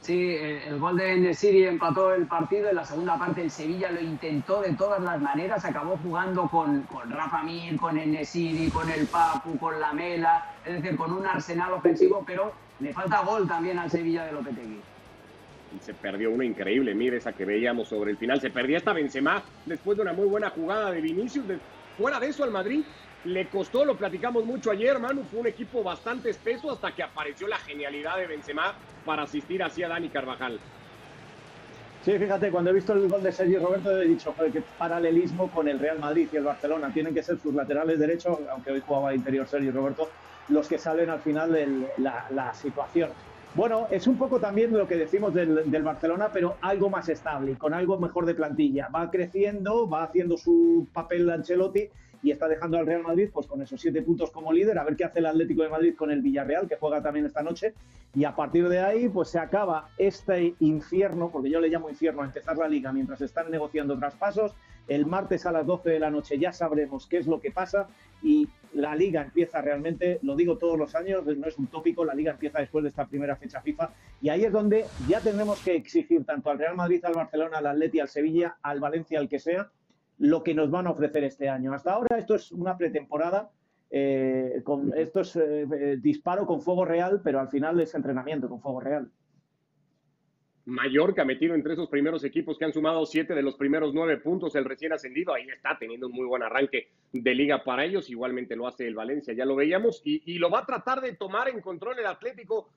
Sí, 0.05 0.35
eh, 0.35 0.67
el 0.67 0.77
gol 0.77 0.97
de 0.97 1.17
Nesiri 1.17 1.65
empató 1.65 2.13
el 2.13 2.27
partido. 2.27 2.69
En 2.69 2.75
la 2.75 2.85
segunda 2.85 3.17
parte 3.17 3.41
el 3.41 3.49
Sevilla 3.49 3.89
lo 3.89 3.99
intentó 3.99 4.61
de 4.61 4.73
todas 4.73 5.01
las 5.01 5.19
maneras. 5.19 5.65
Acabó 5.65 5.97
jugando 5.97 6.47
con, 6.47 6.83
con 6.83 7.09
Rafa 7.09 7.41
Mir, 7.41 7.75
con 7.77 7.95
Nesiri, 7.95 8.69
con 8.69 8.87
el 8.91 9.07
Papu, 9.07 9.57
con 9.57 9.79
la 9.79 9.93
Mela. 9.93 10.53
Es 10.63 10.79
decir, 10.83 10.95
con 10.95 11.11
un 11.11 11.25
arsenal 11.25 11.73
ofensivo, 11.73 12.23
pero 12.23 12.53
le 12.79 12.93
falta 12.93 13.23
gol 13.23 13.47
también 13.47 13.79
al 13.79 13.89
Sevilla 13.89 14.25
de 14.25 14.33
Lopetegui. 14.33 14.79
Se 15.81 15.93
perdió 15.93 16.31
una 16.31 16.45
increíble, 16.45 16.93
mire 16.95 17.17
esa 17.17 17.33
que 17.33 17.45
veíamos 17.45 17.87
sobre 17.87 18.11
el 18.11 18.17
final. 18.17 18.41
Se 18.41 18.49
perdía 18.49 18.77
esta 18.77 18.93
Benzema 18.93 19.43
después 19.65 19.97
de 19.97 20.03
una 20.03 20.13
muy 20.13 20.27
buena 20.27 20.49
jugada 20.49 20.91
de 20.91 21.01
Vinicius. 21.01 21.45
fuera 21.97 22.19
de 22.19 22.27
eso, 22.27 22.43
al 22.43 22.51
Madrid 22.51 22.83
le 23.25 23.47
costó, 23.47 23.83
lo 23.85 23.97
platicamos 23.97 24.45
mucho 24.45 24.71
ayer, 24.71 24.99
Manu, 24.99 25.23
fue 25.23 25.39
un 25.39 25.47
equipo 25.47 25.81
bastante 25.83 26.29
espeso 26.29 26.71
hasta 26.71 26.93
que 26.93 27.01
apareció 27.01 27.47
la 27.47 27.57
genialidad 27.57 28.17
de 28.17 28.27
Benzema 28.27 28.75
para 29.03 29.23
asistir 29.23 29.63
hacia 29.63 29.87
Dani 29.87 30.09
Carvajal. 30.09 30.59
Sí, 32.05 32.19
fíjate, 32.19 32.51
cuando 32.51 32.69
he 32.69 32.73
visto 32.73 32.93
el 32.93 33.09
gol 33.09 33.23
de 33.23 33.31
Sergio 33.31 33.59
Roberto 33.59 33.99
he 33.99 34.07
dicho 34.07 34.35
que 34.53 34.61
paralelismo 34.77 35.49
con 35.49 35.67
el 35.67 35.79
Real 35.79 35.97
Madrid 35.97 36.27
y 36.31 36.35
el 36.35 36.43
Barcelona. 36.43 36.91
Tienen 36.93 37.15
que 37.15 37.23
ser 37.23 37.39
sus 37.39 37.55
laterales 37.55 37.97
derechos, 37.97 38.37
aunque 38.51 38.69
hoy 38.69 38.83
jugaba 38.85 39.15
interior 39.15 39.47
Sergio 39.47 39.71
Roberto, 39.71 40.11
los 40.49 40.67
que 40.67 40.77
salen 40.77 41.09
al 41.09 41.21
final 41.21 41.51
de 41.51 41.67
la, 41.97 42.53
situación. 42.53 43.09
Bueno, 43.55 43.87
es 43.89 44.05
un 44.05 44.17
poco 44.17 44.41
también 44.41 44.73
lo 44.73 44.85
que 44.85 44.97
decimos 44.97 45.33
del, 45.33 45.81
Barcelona, 45.81 46.29
pero 46.33 46.57
algo 46.59 46.89
más 46.89 47.07
estable 47.07 47.53
y 47.53 47.55
con 47.55 47.73
algo 47.73 47.97
mejor 47.97 48.25
de 48.25 48.35
plantilla. 48.35 48.89
Va 48.93 49.09
creciendo, 49.09 49.87
va 49.87 50.03
haciendo 50.03 50.35
su 50.35 50.89
papel 50.91 51.29
Ancelotti 51.29 51.87
y 52.21 52.31
está 52.31 52.49
dejando 52.49 52.77
al 52.77 52.85
Real 52.85 53.03
Madrid 53.03 53.29
pues 53.31 53.47
con 53.47 53.61
esos 53.61 53.79
siete 53.79 54.01
puntos 54.01 54.29
como 54.31 54.51
líder, 54.51 54.77
a 54.77 54.83
ver 54.83 54.97
qué 54.97 55.05
hace 55.05 55.19
el 55.19 55.27
Atlético 55.27 55.63
de 55.63 55.69
Madrid 55.69 55.95
con 55.95 56.11
el 56.11 56.21
Villarreal, 56.21 56.67
que 56.67 56.75
juega 56.75 57.01
también 57.01 57.27
esta 57.27 57.43
noche, 57.43 57.73
y 58.13 58.25
a 58.25 58.35
partir 58.35 58.67
de 58.67 58.79
ahí 58.79 59.07
pues 59.07 59.29
se 59.29 59.39
acaba 59.39 59.87
este 59.97 60.55
infierno, 60.59 61.29
porque 61.29 61.49
yo 61.49 61.61
le 61.61 61.69
llamo 61.69 61.89
infierno 61.89 62.23
a 62.23 62.25
empezar 62.25 62.57
la 62.57 62.67
liga 62.67 62.91
mientras 62.91 63.21
están 63.21 63.49
negociando 63.51 63.97
traspasos, 63.97 64.53
el 64.89 65.05
martes 65.05 65.45
a 65.45 65.53
las 65.53 65.65
12 65.65 65.91
de 65.91 65.99
la 65.99 66.11
noche 66.11 66.37
ya 66.37 66.51
sabremos 66.51 67.07
qué 67.07 67.19
es 67.19 67.27
lo 67.27 67.39
que 67.39 67.51
pasa 67.51 67.87
y 68.21 68.47
la 68.75 68.93
liga 68.95 69.21
empieza 69.21 69.61
realmente, 69.61 70.19
lo 70.21 70.35
digo 70.35 70.57
todos 70.57 70.77
los 70.77 70.95
años, 70.95 71.25
no 71.25 71.47
es 71.47 71.57
un 71.57 71.67
tópico, 71.67 72.03
la 72.03 72.13
liga 72.13 72.31
empieza 72.31 72.59
después 72.59 72.83
de 72.83 72.89
esta 72.89 73.07
primera 73.07 73.35
fecha 73.35 73.61
FIFA 73.61 73.91
y 74.21 74.29
ahí 74.29 74.43
es 74.43 74.51
donde 74.51 74.85
ya 75.07 75.21
tendremos 75.21 75.63
que 75.63 75.75
exigir 75.75 76.25
tanto 76.25 76.49
al 76.49 76.59
Real 76.59 76.75
Madrid, 76.75 77.03
al 77.05 77.13
Barcelona, 77.13 77.57
al 77.57 77.67
Atleti, 77.67 77.99
al 77.99 78.09
Sevilla, 78.09 78.57
al 78.61 78.79
Valencia, 78.79 79.19
al 79.19 79.29
que 79.29 79.39
sea, 79.39 79.71
lo 80.17 80.43
que 80.43 80.53
nos 80.53 80.69
van 80.69 80.87
a 80.87 80.91
ofrecer 80.91 81.23
este 81.23 81.47
año. 81.47 81.73
Hasta 81.73 81.93
ahora 81.93 82.17
esto 82.17 82.35
es 82.35 82.51
una 82.51 82.77
pretemporada, 82.77 83.49
eh, 83.89 84.61
con, 84.63 84.93
esto 84.97 85.21
es 85.21 85.35
eh, 85.37 85.67
eh, 85.71 85.97
disparo 86.01 86.45
con 86.45 86.61
fuego 86.61 86.83
real, 86.83 87.21
pero 87.23 87.39
al 87.39 87.47
final 87.47 87.79
es 87.79 87.95
entrenamiento 87.95 88.49
con 88.49 88.61
fuego 88.61 88.81
real. 88.81 89.09
Mallorca 90.65 91.23
metido 91.23 91.53
entre 91.53 91.73
esos 91.73 91.89
primeros 91.89 92.23
equipos 92.23 92.57
que 92.57 92.65
han 92.65 92.73
sumado 92.73 93.05
siete 93.05 93.35
de 93.35 93.43
los 93.43 93.55
primeros 93.55 93.93
nueve 93.93 94.17
puntos, 94.17 94.55
el 94.55 94.65
recién 94.65 94.93
ascendido, 94.93 95.33
ahí 95.33 95.47
está 95.49 95.77
teniendo 95.79 96.07
un 96.07 96.13
muy 96.13 96.25
buen 96.25 96.43
arranque 96.43 96.89
de 97.13 97.35
liga 97.35 97.63
para 97.63 97.85
ellos, 97.85 98.09
igualmente 98.09 98.55
lo 98.55 98.67
hace 98.67 98.87
el 98.87 98.95
Valencia, 98.95 99.33
ya 99.33 99.45
lo 99.45 99.55
veíamos, 99.55 100.01
y, 100.03 100.23
y 100.25 100.39
lo 100.39 100.49
va 100.49 100.59
a 100.59 100.65
tratar 100.65 101.01
de 101.01 101.13
tomar 101.13 101.49
en 101.49 101.61
control 101.61 101.99
el 101.99 102.07
Atlético 102.07 102.69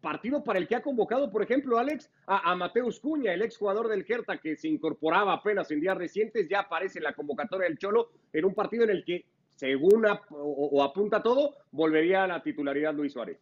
partido 0.00 0.44
para 0.44 0.58
el 0.58 0.68
que 0.68 0.76
ha 0.76 0.82
convocado, 0.82 1.30
por 1.30 1.42
ejemplo, 1.42 1.78
Alex, 1.78 2.10
a, 2.26 2.54
Mateus 2.54 3.00
Cuña, 3.00 3.32
el 3.32 3.42
exjugador 3.42 3.88
del 3.88 4.04
Hertha 4.08 4.38
que 4.38 4.56
se 4.56 4.68
incorporaba 4.68 5.32
apenas 5.32 5.70
en 5.70 5.80
días 5.80 5.96
recientes, 5.96 6.48
ya 6.48 6.60
aparece 6.60 6.98
en 6.98 7.04
la 7.04 7.14
convocatoria 7.14 7.68
del 7.68 7.78
Cholo 7.78 8.10
en 8.32 8.44
un 8.44 8.54
partido 8.54 8.84
en 8.84 8.90
el 8.90 9.04
que, 9.04 9.24
según 9.54 10.04
o, 10.30 10.82
apunta 10.82 11.22
todo, 11.22 11.56
volvería 11.72 12.24
a 12.24 12.28
la 12.28 12.42
titularidad 12.42 12.94
Luis 12.94 13.12
Suárez. 13.12 13.38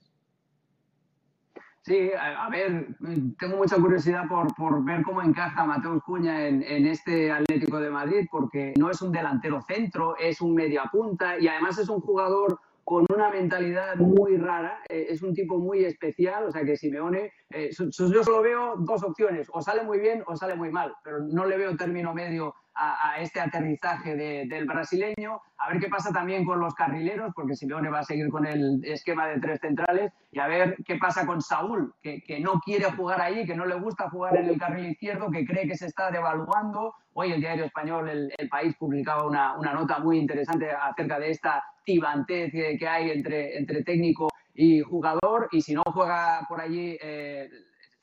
Sí, 1.87 2.11
a, 2.19 2.51
ver, 2.51 2.97
tengo 3.39 3.59
mucha 3.59 3.77
curiosidad 3.77 4.27
por, 4.29 4.53
por 4.57 4.85
ver 4.85 5.05
cómo 5.05 5.23
encaja 5.23 5.65
Mateus 5.65 6.03
Cuña 6.03 6.49
en, 6.49 6.61
en, 6.65 6.85
este 6.85 7.31
Atlético 7.31 7.79
de 7.79 7.91
Madrid, 7.91 8.27
porque 8.29 8.75
no 8.77 8.91
es 8.91 9.01
un 9.03 9.13
delantero 9.13 9.63
centro, 9.63 10.17
es 10.19 10.41
un 10.41 10.53
media 10.53 10.91
punta 10.91 11.39
y 11.39 11.47
además 11.47 11.79
es 11.79 11.89
un 11.89 12.01
jugador 12.01 12.59
con 12.83 13.07
una 13.15 13.31
mentalidad 13.31 13.95
muy 13.97 14.37
rara, 14.37 14.81
eh, 14.89 15.07
es 15.11 15.23
un 15.23 15.33
tipo 15.33 15.59
muy 15.59 15.85
especial, 15.85 16.47
o 16.47 16.51
sea 16.51 16.65
que 16.65 16.77
Simeone, 16.77 17.33
eh, 17.51 17.71
yo 17.79 18.25
solo 18.25 18.43
veo 18.43 18.75
dos 18.79 19.03
opciones, 19.03 19.49
o 19.53 19.63
sale 19.63 19.83
muy 19.83 19.99
bien 19.99 20.23
o 20.27 20.37
sale 20.37 20.55
muy 20.57 20.71
mal, 20.71 20.95
pero 21.05 21.21
no 21.21 21.47
le 21.47 21.57
veo 21.57 21.77
término 21.77 22.13
medio 22.13 22.55
a, 22.77 23.21
este 23.21 23.41
aterrizaje 23.41 24.15
del 24.47 24.67
brasileño, 24.67 25.41
a 25.57 25.71
ver 25.71 25.81
qué 25.81 25.89
pasa 25.89 26.13
también 26.13 26.45
con 26.45 26.61
los 26.61 26.75
carrileros, 26.75 27.33
porque 27.35 27.55
Simeone 27.55 27.89
va 27.89 28.01
a 28.01 28.05
seguir 28.05 28.29
con 28.29 28.47
el 28.47 28.85
esquema 28.85 29.27
de 29.29 29.41
tres 29.41 29.61
centrales, 29.61 30.13
y 30.31 30.39
a 30.39 30.47
ver 30.47 30.77
qué 30.85 30.97
pasa 30.97 31.25
con 31.25 31.41
Saúl, 31.41 31.95
que, 32.03 32.21
que 32.23 32.39
no 32.41 32.61
quiere 32.61 32.91
jugar 32.93 33.21
ahí, 33.21 33.47
que 33.47 33.55
no 33.55 33.65
le 33.65 33.77
gusta 33.77 34.11
jugar 34.11 34.37
en 34.37 34.51
el 34.51 34.59
carril 34.59 34.91
izquierdo, 34.91 35.31
que 35.31 35.47
cree 35.47 35.67
que 35.67 35.77
se 35.77 35.87
está 35.87 36.11
devaluando. 36.11 36.95
Hoy 37.15 37.33
el 37.33 37.41
diario 37.41 37.65
español, 37.65 38.11
El, 38.11 38.31
el 38.37 38.49
País, 38.51 38.77
publicaba 38.79 39.27
una, 39.27 39.57
una, 39.57 39.73
nota 39.73 39.99
muy 39.99 40.19
interesante 40.19 40.71
acerca 40.71 41.19
de 41.19 41.31
esta 41.31 41.65
tibantez 41.85 42.53
que, 42.53 42.87
hay 42.87 43.11
entre, 43.11 43.57
entre 43.57 43.83
técnico 43.85 44.29
y 44.57 44.81
jugador, 44.81 45.49
y 45.53 45.61
si 45.61 45.75
no 45.75 45.83
juega 45.93 46.45
por 46.49 46.61
allí... 46.61 46.97
Eh, 47.01 47.49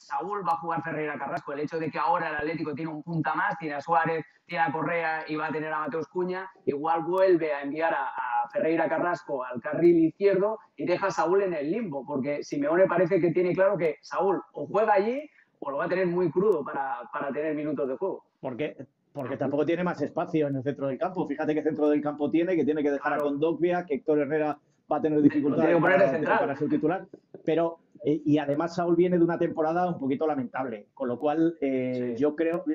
Saúl 0.03 0.45
va 0.45 0.53
a 0.53 0.57
jugar 0.57 0.83
Ferreira 0.83 1.17
Carrasco. 1.17 1.53
El 1.53 1.61
hecho 1.61 1.79
de 1.79 1.89
que 1.89 1.97
ahora 1.97 2.29
el 2.29 2.35
Atlético 2.35 2.73
tiene 2.73 2.91
un 2.91 3.03
punta 3.03 3.33
más, 3.35 3.57
tiene 3.57 3.75
a 3.75 3.81
Suárez, 3.81 4.25
tiene 4.45 4.63
a 4.63 4.71
Correa 4.71 5.23
y 5.27 5.35
va 5.35 5.47
a 5.47 5.51
tener 5.51 5.71
a 5.71 5.79
Mateus 5.79 6.07
Cuña, 6.07 6.49
igual 6.65 7.03
vuelve 7.03 7.53
a 7.53 7.61
enviar 7.61 7.93
a, 7.93 8.11
Ferreira 8.51 8.89
Carrasco 8.89 9.43
al 9.43 9.61
carril 9.61 10.03
izquierdo 10.03 10.59
y 10.75 10.85
deja 10.85 11.07
a 11.07 11.11
Saúl 11.11 11.43
en 11.43 11.53
el 11.53 11.71
limbo, 11.71 12.05
porque 12.05 12.43
Simeone 12.43 12.87
parece 12.87 13.21
que 13.21 13.31
tiene 13.31 13.55
claro 13.55 13.77
que 13.77 13.95
Saúl 14.01 14.41
o 14.51 14.67
juega 14.67 14.95
allí 14.95 15.27
o 15.59 15.71
lo 15.71 15.77
va 15.77 15.85
a 15.85 15.89
tener 15.89 16.07
muy 16.07 16.29
crudo 16.29 16.63
para, 16.63 16.99
para 17.11 17.31
tener 17.31 17.55
minutos 17.55 17.87
de 17.87 17.95
juego. 17.95 18.25
Porque 18.41 18.75
porque 19.13 19.37
tampoco 19.37 19.65
tiene 19.65 19.83
más 19.83 20.01
espacio 20.01 20.47
en 20.47 20.57
el 20.57 20.63
centro 20.63 20.87
del 20.87 20.97
campo. 20.97 21.27
Fíjate 21.27 21.53
qué 21.53 21.61
centro 21.63 21.87
del 21.87 22.01
campo 22.01 22.29
tiene, 22.29 22.55
que 22.55 22.65
tiene 22.65 22.83
que 22.83 22.91
dejar 22.91 23.13
a 23.13 23.17
Condovia, 23.19 23.85
que 23.85 23.95
Héctor 23.95 24.19
Herrera 24.19 24.57
va 24.93 24.97
a 24.99 25.01
tener 25.01 25.21
dificultades 25.21 25.79
para, 25.81 26.39
para, 26.39 26.55
ser 26.55 26.69
titular. 26.69 27.05
Pero 27.43 27.79
eh, 28.05 28.21
y 28.25 28.37
además 28.37 28.75
Saúl 28.75 28.95
viene 28.95 29.17
de 29.17 29.23
una 29.23 29.37
temporada 29.37 29.87
un 29.87 29.97
poquito 29.97 30.27
lamentable, 30.27 30.87
con 30.93 31.07
lo 31.07 31.17
cual 31.17 31.57
eh, 31.61 32.15
yo 32.17 32.35
creo, 32.35 32.65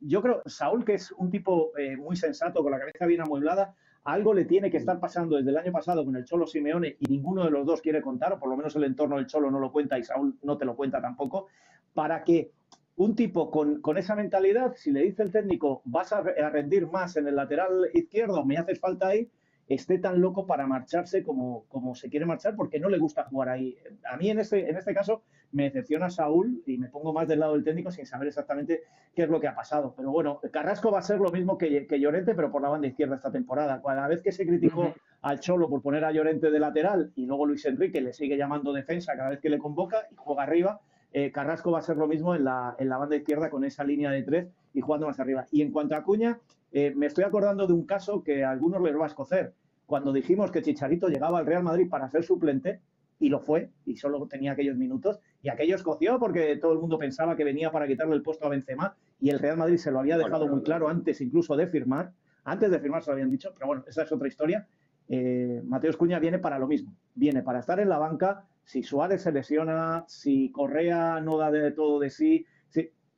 yo 0.00 0.20
creo, 0.20 0.42
Saúl 0.46 0.84
que 0.84 0.94
es 0.94 1.12
un 1.12 1.30
tipo 1.30 1.70
eh, 1.78 1.96
muy 1.96 2.16
sensato, 2.16 2.62
con 2.62 2.72
la 2.72 2.80
cabeza 2.80 3.06
bien 3.06 3.20
amueblada, 3.20 3.74
algo 4.02 4.34
le 4.34 4.44
tiene 4.44 4.70
que 4.70 4.78
estar 4.78 4.98
pasando 4.98 5.36
desde 5.36 5.50
el 5.50 5.58
año 5.58 5.70
pasado 5.70 6.04
con 6.04 6.16
el 6.16 6.24
Cholo 6.24 6.46
Simeone 6.46 6.96
y 6.98 7.06
ninguno 7.06 7.44
de 7.44 7.50
los 7.52 7.64
dos 7.64 7.80
quiere 7.80 8.02
contar, 8.02 8.32
o 8.32 8.40
por 8.40 8.50
lo 8.50 8.56
menos 8.56 8.74
el 8.74 8.84
entorno 8.84 9.16
del 9.16 9.26
Cholo 9.26 9.48
no 9.50 9.60
lo 9.60 9.70
cuenta 9.70 9.96
y 9.96 10.02
Saúl 10.02 10.36
no 10.42 10.58
te 10.58 10.64
lo 10.64 10.74
cuenta 10.74 11.00
tampoco, 11.00 11.46
para 11.94 12.24
que 12.24 12.50
un 12.96 13.14
tipo 13.14 13.52
con, 13.52 13.80
con 13.80 13.96
esa 13.96 14.16
mentalidad, 14.16 14.74
si 14.76 14.90
le 14.90 15.02
dice 15.02 15.22
el 15.22 15.30
técnico, 15.30 15.82
vas 15.84 16.12
a 16.12 16.20
rendir 16.22 16.88
más 16.88 17.16
en 17.16 17.28
el 17.28 17.36
lateral 17.36 17.90
izquierdo, 17.92 18.44
me 18.44 18.56
haces 18.56 18.80
falta 18.80 19.08
ahí, 19.08 19.30
esté 19.68 19.98
tan 19.98 20.20
loco 20.20 20.46
para 20.46 20.66
marcharse 20.66 21.22
como, 21.22 21.64
como 21.68 21.94
se 21.94 22.10
quiere 22.10 22.26
marchar 22.26 22.54
porque 22.54 22.78
no 22.78 22.88
le 22.88 22.98
gusta 22.98 23.24
jugar 23.24 23.48
ahí. 23.48 23.76
A 24.10 24.16
mí 24.16 24.30
en 24.30 24.38
este, 24.38 24.68
en 24.68 24.76
este 24.76 24.94
caso 24.94 25.22
me 25.52 25.64
decepciona 25.64 26.10
Saúl 26.10 26.62
y 26.66 26.78
me 26.78 26.88
pongo 26.88 27.12
más 27.12 27.28
del 27.28 27.40
lado 27.40 27.54
del 27.54 27.64
técnico 27.64 27.90
sin 27.90 28.06
saber 28.06 28.28
exactamente 28.28 28.82
qué 29.14 29.22
es 29.22 29.28
lo 29.28 29.40
que 29.40 29.48
ha 29.48 29.54
pasado. 29.54 29.94
Pero 29.96 30.10
bueno, 30.10 30.40
Carrasco 30.52 30.90
va 30.90 30.98
a 30.98 31.02
ser 31.02 31.18
lo 31.18 31.30
mismo 31.30 31.56
que, 31.56 31.86
que 31.86 32.00
Llorente, 32.00 32.34
pero 32.34 32.50
por 32.50 32.60
la 32.60 32.68
banda 32.68 32.88
izquierda 32.88 33.16
esta 33.16 33.30
temporada. 33.30 33.80
Cada 33.82 34.08
vez 34.08 34.20
que 34.20 34.32
se 34.32 34.46
criticó 34.46 34.94
al 35.22 35.40
Cholo 35.40 35.70
por 35.70 35.80
poner 35.80 36.04
a 36.04 36.12
Llorente 36.12 36.50
de 36.50 36.58
lateral 36.58 37.12
y 37.16 37.24
luego 37.24 37.46
Luis 37.46 37.64
Enrique 37.64 38.00
le 38.00 38.12
sigue 38.12 38.36
llamando 38.36 38.72
defensa 38.72 39.16
cada 39.16 39.30
vez 39.30 39.40
que 39.40 39.48
le 39.48 39.58
convoca 39.58 40.06
y 40.10 40.16
juega 40.16 40.42
arriba, 40.42 40.80
eh, 41.14 41.30
Carrasco 41.30 41.70
va 41.70 41.78
a 41.78 41.82
ser 41.82 41.96
lo 41.96 42.08
mismo 42.08 42.34
en 42.34 42.42
la, 42.42 42.74
en 42.76 42.88
la 42.88 42.98
banda 42.98 43.14
izquierda 43.14 43.48
con 43.48 43.64
esa 43.64 43.84
línea 43.84 44.10
de 44.10 44.24
tres 44.24 44.48
y 44.74 44.80
jugando 44.80 45.06
más 45.06 45.20
arriba. 45.20 45.46
Y 45.52 45.62
en 45.62 45.70
cuanto 45.70 45.94
a 45.94 45.98
Acuña, 45.98 46.40
eh, 46.72 46.92
me 46.96 47.06
estoy 47.06 47.22
acordando 47.22 47.68
de 47.68 47.72
un 47.72 47.86
caso 47.86 48.24
que 48.24 48.42
a 48.42 48.50
algunos 48.50 48.82
les 48.82 48.98
va 48.98 49.04
a 49.04 49.06
escocer. 49.06 49.54
Cuando 49.86 50.12
dijimos 50.12 50.50
que 50.50 50.60
Chicharito 50.60 51.08
llegaba 51.08 51.38
al 51.38 51.46
Real 51.46 51.62
Madrid 51.62 51.88
para 51.88 52.10
ser 52.10 52.24
suplente, 52.24 52.80
y 53.20 53.28
lo 53.28 53.38
fue, 53.38 53.70
y 53.86 53.96
solo 53.96 54.26
tenía 54.26 54.52
aquellos 54.52 54.76
minutos, 54.76 55.20
y 55.40 55.50
aquello 55.50 55.76
escoció 55.76 56.18
porque 56.18 56.56
todo 56.56 56.72
el 56.72 56.80
mundo 56.80 56.98
pensaba 56.98 57.36
que 57.36 57.44
venía 57.44 57.70
para 57.70 57.86
quitarle 57.86 58.16
el 58.16 58.22
puesto 58.22 58.46
a 58.46 58.48
Benzema, 58.48 58.96
y 59.20 59.30
el 59.30 59.38
Real 59.38 59.56
Madrid 59.56 59.76
se 59.76 59.92
lo 59.92 60.00
había 60.00 60.18
dejado 60.18 60.48
muy 60.48 60.64
claro 60.64 60.88
antes 60.88 61.20
incluso 61.20 61.54
de 61.56 61.68
firmar, 61.68 62.10
antes 62.42 62.72
de 62.72 62.80
firmar 62.80 63.04
se 63.04 63.10
lo 63.10 63.12
habían 63.12 63.30
dicho, 63.30 63.52
pero 63.54 63.68
bueno, 63.68 63.84
esa 63.86 64.02
es 64.02 64.10
otra 64.10 64.26
historia. 64.26 64.66
Eh, 65.08 65.62
Mateos 65.64 65.96
Cuña 65.96 66.18
viene 66.18 66.40
para 66.40 66.58
lo 66.58 66.66
mismo, 66.66 66.92
viene 67.14 67.42
para 67.42 67.60
estar 67.60 67.78
en 67.78 67.88
la 67.88 67.98
banca, 67.98 68.46
si 68.64 68.82
Suárez 68.82 69.22
se 69.22 69.32
lesiona, 69.32 70.04
si 70.08 70.50
Correa 70.50 71.20
no 71.20 71.36
da 71.38 71.50
de 71.50 71.70
todo 71.72 72.00
de 72.00 72.10
sí, 72.10 72.46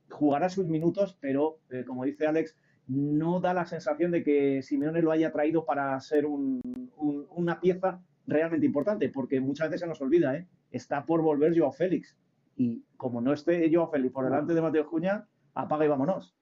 jugará 0.08 0.48
sus 0.48 0.66
minutos, 0.66 1.16
pero 1.20 1.58
eh, 1.70 1.84
como 1.84 2.04
dice 2.04 2.26
Alex, 2.26 2.56
no 2.88 3.40
da 3.40 3.52
la 3.54 3.66
sensación 3.66 4.12
de 4.12 4.22
que 4.22 4.62
Simeone 4.62 5.02
lo 5.02 5.10
haya 5.10 5.32
traído 5.32 5.64
para 5.64 5.98
ser 6.00 6.26
una 6.26 7.60
pieza 7.60 8.00
realmente 8.26 8.66
importante, 8.66 9.08
porque 9.08 9.40
muchas 9.40 9.68
veces 9.68 9.80
se 9.80 9.86
nos 9.86 10.00
olvida, 10.00 10.36
¿eh? 10.36 10.46
está 10.70 11.04
por 11.04 11.22
volver 11.22 11.58
Joao 11.58 11.72
Félix. 11.72 12.16
Y 12.56 12.84
como 12.96 13.20
no 13.20 13.32
esté 13.32 13.68
Joao 13.72 13.90
Félix 13.90 14.12
por 14.12 14.24
delante 14.24 14.54
de 14.54 14.62
Mateo 14.62 14.88
Cuña, 14.88 15.26
apaga 15.54 15.84
y 15.84 15.88
vámonos. 15.88 16.36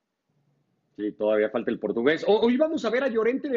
Sí, 0.97 1.13
todavía 1.13 1.51
falta 1.51 1.71
el 1.71 1.81
portugués. 1.81 2.25
Hoy 2.27 2.57
vamos 2.57 2.85
a 2.85 2.91
ver 2.91 3.03
a 3.03 3.09
Llorente 3.09 3.49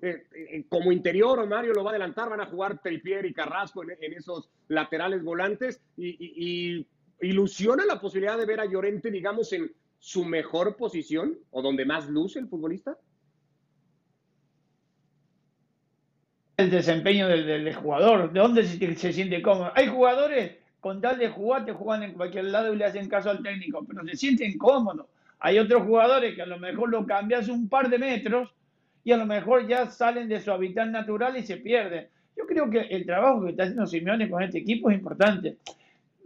eh, 0.00 0.26
eh, 0.32 0.64
como 0.68 0.92
interior, 0.92 1.44
Mario 1.46 1.72
lo 1.72 1.82
va 1.82 1.90
a 1.90 1.94
adelantar, 1.94 2.30
van 2.30 2.40
a 2.40 2.46
jugar 2.46 2.80
Tripier 2.80 3.26
y 3.26 3.32
Carrasco 3.32 3.82
en, 3.82 4.12
esos 4.12 4.48
laterales 4.68 5.22
volantes 5.24 5.80
y, 5.96 6.86
ilusiona 7.20 7.84
la 7.84 8.00
posibilidad 8.00 8.36
de 8.36 8.46
ver 8.46 8.60
a 8.60 8.66
Llorente, 8.66 9.10
digamos, 9.10 9.52
en, 9.52 9.72
su 10.04 10.22
mejor 10.22 10.76
posición 10.76 11.38
o 11.50 11.62
donde 11.62 11.86
más 11.86 12.10
luce 12.10 12.38
el 12.38 12.46
futbolista? 12.46 12.98
El 16.58 16.70
desempeño 16.70 17.26
del, 17.26 17.74
jugador, 17.74 18.30
de 18.30 18.38
dónde 18.38 18.64
se, 18.64 19.12
siente 19.14 19.40
cómodo. 19.40 19.72
Hay 19.74 19.88
jugadores 19.88 20.58
con 20.80 21.00
tal 21.00 21.16
de 21.16 21.30
jugar, 21.30 21.64
te 21.64 21.72
juegan 21.72 22.02
en 22.02 22.12
cualquier 22.12 22.44
lado 22.44 22.74
y 22.74 22.76
le 22.76 22.84
hacen 22.84 23.08
caso 23.08 23.30
al 23.30 23.42
técnico, 23.42 23.82
pero 23.88 24.04
se 24.04 24.14
sienten 24.14 24.58
cómodos. 24.58 25.06
Hay 25.44 25.58
otros 25.58 25.82
jugadores 25.82 26.34
que 26.34 26.40
a 26.40 26.46
lo 26.46 26.58
mejor 26.58 26.88
lo 26.88 27.04
cambias 27.04 27.50
un 27.50 27.68
par 27.68 27.90
de 27.90 27.98
metros 27.98 28.54
y 29.04 29.12
a 29.12 29.18
lo 29.18 29.26
mejor 29.26 29.68
ya 29.68 29.90
salen 29.90 30.26
de 30.26 30.40
su 30.40 30.50
hábitat 30.50 30.88
natural 30.88 31.36
y 31.36 31.42
se 31.42 31.58
pierden. 31.58 32.08
Yo 32.34 32.46
creo 32.46 32.70
que 32.70 32.80
el 32.80 33.04
trabajo 33.04 33.44
que 33.44 33.50
está 33.50 33.64
haciendo 33.64 33.86
Simeone 33.86 34.30
con 34.30 34.42
este 34.42 34.60
equipo 34.60 34.88
es 34.88 34.96
importante. 34.96 35.58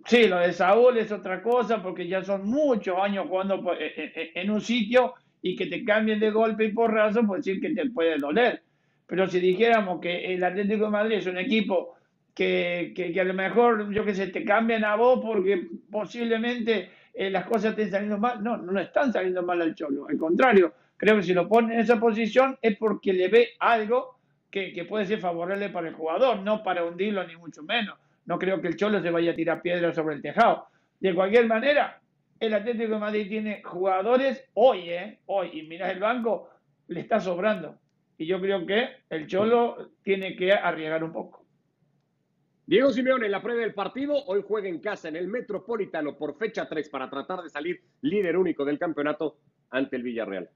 Sí, 0.07 0.28
lo 0.28 0.38
de 0.38 0.52
Saúl 0.52 0.98
es 0.98 1.11
otra 1.11 1.42
cosa 1.42 1.83
porque 1.83 2.07
ya 2.07 2.22
son 2.22 2.48
muchos 2.48 2.96
años 2.96 3.26
jugando 3.28 3.57
eh, 3.72 3.92
eh, 3.96 4.12
eh, 4.14 4.31
en 4.37 4.52
un 4.52 4.61
sitio 4.61 5.14
y 5.42 5.57
que 5.57 5.66
te 5.66 5.85
cambien 5.85 6.20
de 6.20 6.31
golpe 6.31 6.66
y 6.66 6.72
porrazo, 6.72 7.26
pues 7.26 7.44
sí 7.44 7.61
que 7.61 7.70
te 7.70 7.90
puede 7.90 8.18
doler. 8.18 8.62
Pero 9.04 9.26
si 9.26 9.40
dijéramos 9.40 10.00
que 10.00 10.33
el 10.33 10.44
Atlético 10.44 10.85
de 10.85 10.90
Madrid 10.92 11.16
es 11.16 11.26
un 11.26 11.38
equipo 11.38 11.96
que, 12.37 12.92
que, 12.94 13.20
a 13.20 13.24
lo 13.24 13.35
mejor, 13.35 13.92
yo 13.92 14.04
qué 14.04 14.14
sé, 14.14 14.28
te 14.28 14.44
cambian 14.44 14.85
a 14.85 14.94
vos 14.94 15.18
porque 15.20 15.66
posiblemente 15.90 16.90
las 17.18 17.44
cosas 17.46 17.70
estén 17.70 17.90
saliendo 17.90 18.18
mal, 18.18 18.42
no, 18.42 18.57
no 18.57 18.78
están 18.81 19.12
saliendo 19.12 19.42
mal 19.42 19.61
al 19.61 19.74
Cholo. 19.74 20.07
Al 20.09 20.16
contrario, 20.16 20.72
creo 20.96 21.16
que 21.16 21.22
si 21.22 21.35
lo 21.35 21.48
pone 21.48 21.74
en 21.74 21.81
esa 21.81 21.98
posición 21.98 22.57
es 22.62 22.76
porque 22.76 23.12
le 23.12 23.28
ve 23.28 23.48
algo 23.59 24.18
que, 24.50 24.72
que 24.72 24.85
puede 24.85 25.04
ser 25.07 25.18
favorable 25.18 25.68
para 25.70 25.88
el 25.88 25.94
jugador, 25.94 26.40
no 26.40 26.62
para 26.62 26.85
hundirlo 26.85 27.26
ni 27.26 27.37
mucho 27.37 27.62
menos. 27.62 27.96
No 28.26 28.38
creo 28.38 28.61
que 28.61 28.68
el 28.68 28.76
Cholo 28.76 29.00
se 29.02 29.11
vaya 29.11 29.33
a 29.33 29.35
tirar 29.35 29.62
piedras 29.62 29.94
sobre 29.94 30.14
el 30.14 30.22
tejado. 30.22 30.66
De 31.00 31.14
cualquier 31.14 31.46
manera, 31.46 32.00
el 32.40 32.54
Atlético 32.54 32.94
de 32.94 32.98
Madrid 32.98 33.28
tiene 33.28 33.62
jugadores 33.62 34.44
hoy, 34.54 34.90
¿eh? 34.90 35.18
Hoy, 35.26 35.50
y 35.54 35.62
miras 35.62 35.90
el 35.90 35.98
banco, 35.98 36.50
le 36.88 37.00
está 37.00 37.20
sobrando. 37.20 37.76
Y 38.16 38.26
yo 38.26 38.40
creo 38.40 38.66
que 38.66 38.88
el 39.11 39.26
Cholo 39.26 39.90
tiene 40.02 40.37
que 40.37 40.52
arriesgar 40.52 41.02
un 41.04 41.12
poco. 41.12 41.44
Diego 42.68 42.92
Simeone 42.92 43.24
en 43.24 43.33
la 43.33 43.40
prueba 43.40 43.62
del 43.62 43.72
partido, 43.72 44.26
hoy 44.26 44.44
juega 44.46 44.68
en 44.68 44.81
casa 44.81 45.09
en 45.09 45.16
el 45.16 45.26
Metropolitano 45.26 46.18
por 46.18 46.37
fecha 46.37 46.68
3 46.68 46.90
para 46.90 47.09
tratar 47.09 47.42
de 47.42 47.48
salir 47.48 47.83
líder 48.02 48.37
único 48.37 48.62
del 48.62 48.78
campeonato 48.78 49.38
ante 49.70 49.96
el 49.96 50.02
Villarreal. 50.02 50.50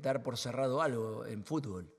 dar 0.00 0.22
por 0.22 0.38
cerrado 0.38 0.80
algo 0.80 1.26
en 1.26 1.44
fútbol 1.44 1.94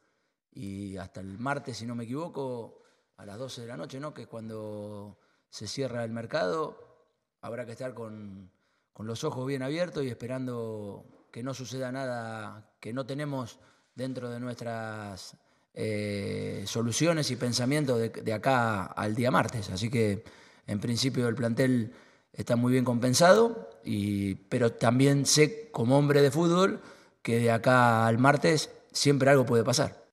y 0.52 0.98
hasta 0.98 1.20
el 1.20 1.38
martes, 1.38 1.78
si 1.78 1.86
no 1.86 1.94
me 1.94 2.06
equivoco, 2.06 2.82
a 3.18 3.28
las 3.28 3.38
12 3.38 3.62
de 3.62 3.68
la 3.68 3.78
noche, 3.78 4.00
¿no? 4.00 4.16
que 4.16 4.24
es 4.24 4.28
cuando 4.28 5.20
se 5.48 5.68
cierra 5.68 6.04
el 6.04 6.12
mercado, 6.12 7.06
habrá 7.40 7.68
que 7.68 7.74
estar 7.74 7.94
con, 7.94 8.52
los 8.98 9.24
ojos 9.24 9.46
bien 9.46 9.62
abiertos 9.62 10.04
y 10.04 10.08
esperando 10.08 11.28
que 11.32 11.44
no 11.44 11.54
suceda 11.54 11.92
nada 11.92 12.74
que 12.80 12.94
no 12.94 13.06
tenemos 13.06 13.60
dentro 13.94 14.32
de 14.32 14.40
nuestras 14.40 15.38
eh, 15.78 16.64
soluciones 16.66 17.32
y 17.32 17.36
pensamientos 17.36 18.00
de, 18.00 18.34
acá 18.34 18.86
al 18.86 19.16
día 19.16 19.32
martes. 19.32 19.70
Así 19.70 19.90
que 19.90 20.24
en 20.66 20.80
principio 20.80 21.28
el 21.28 21.36
plantel 21.36 21.94
está 22.34 22.56
muy 22.56 22.72
bien 22.74 22.84
compensado, 22.84 23.70
y, 23.84 24.36
pero 24.50 24.74
también 24.74 25.26
sé 25.26 25.70
como 25.72 25.98
hombre 25.98 26.22
de 26.22 26.32
fútbol 26.32 26.82
que 27.22 27.40
de 27.40 27.52
acá 27.52 28.08
al 28.08 28.18
martes 28.18 28.72
siempre 28.92 29.30
algo 29.30 29.46
puede 29.46 29.64
pasar. 29.64 30.06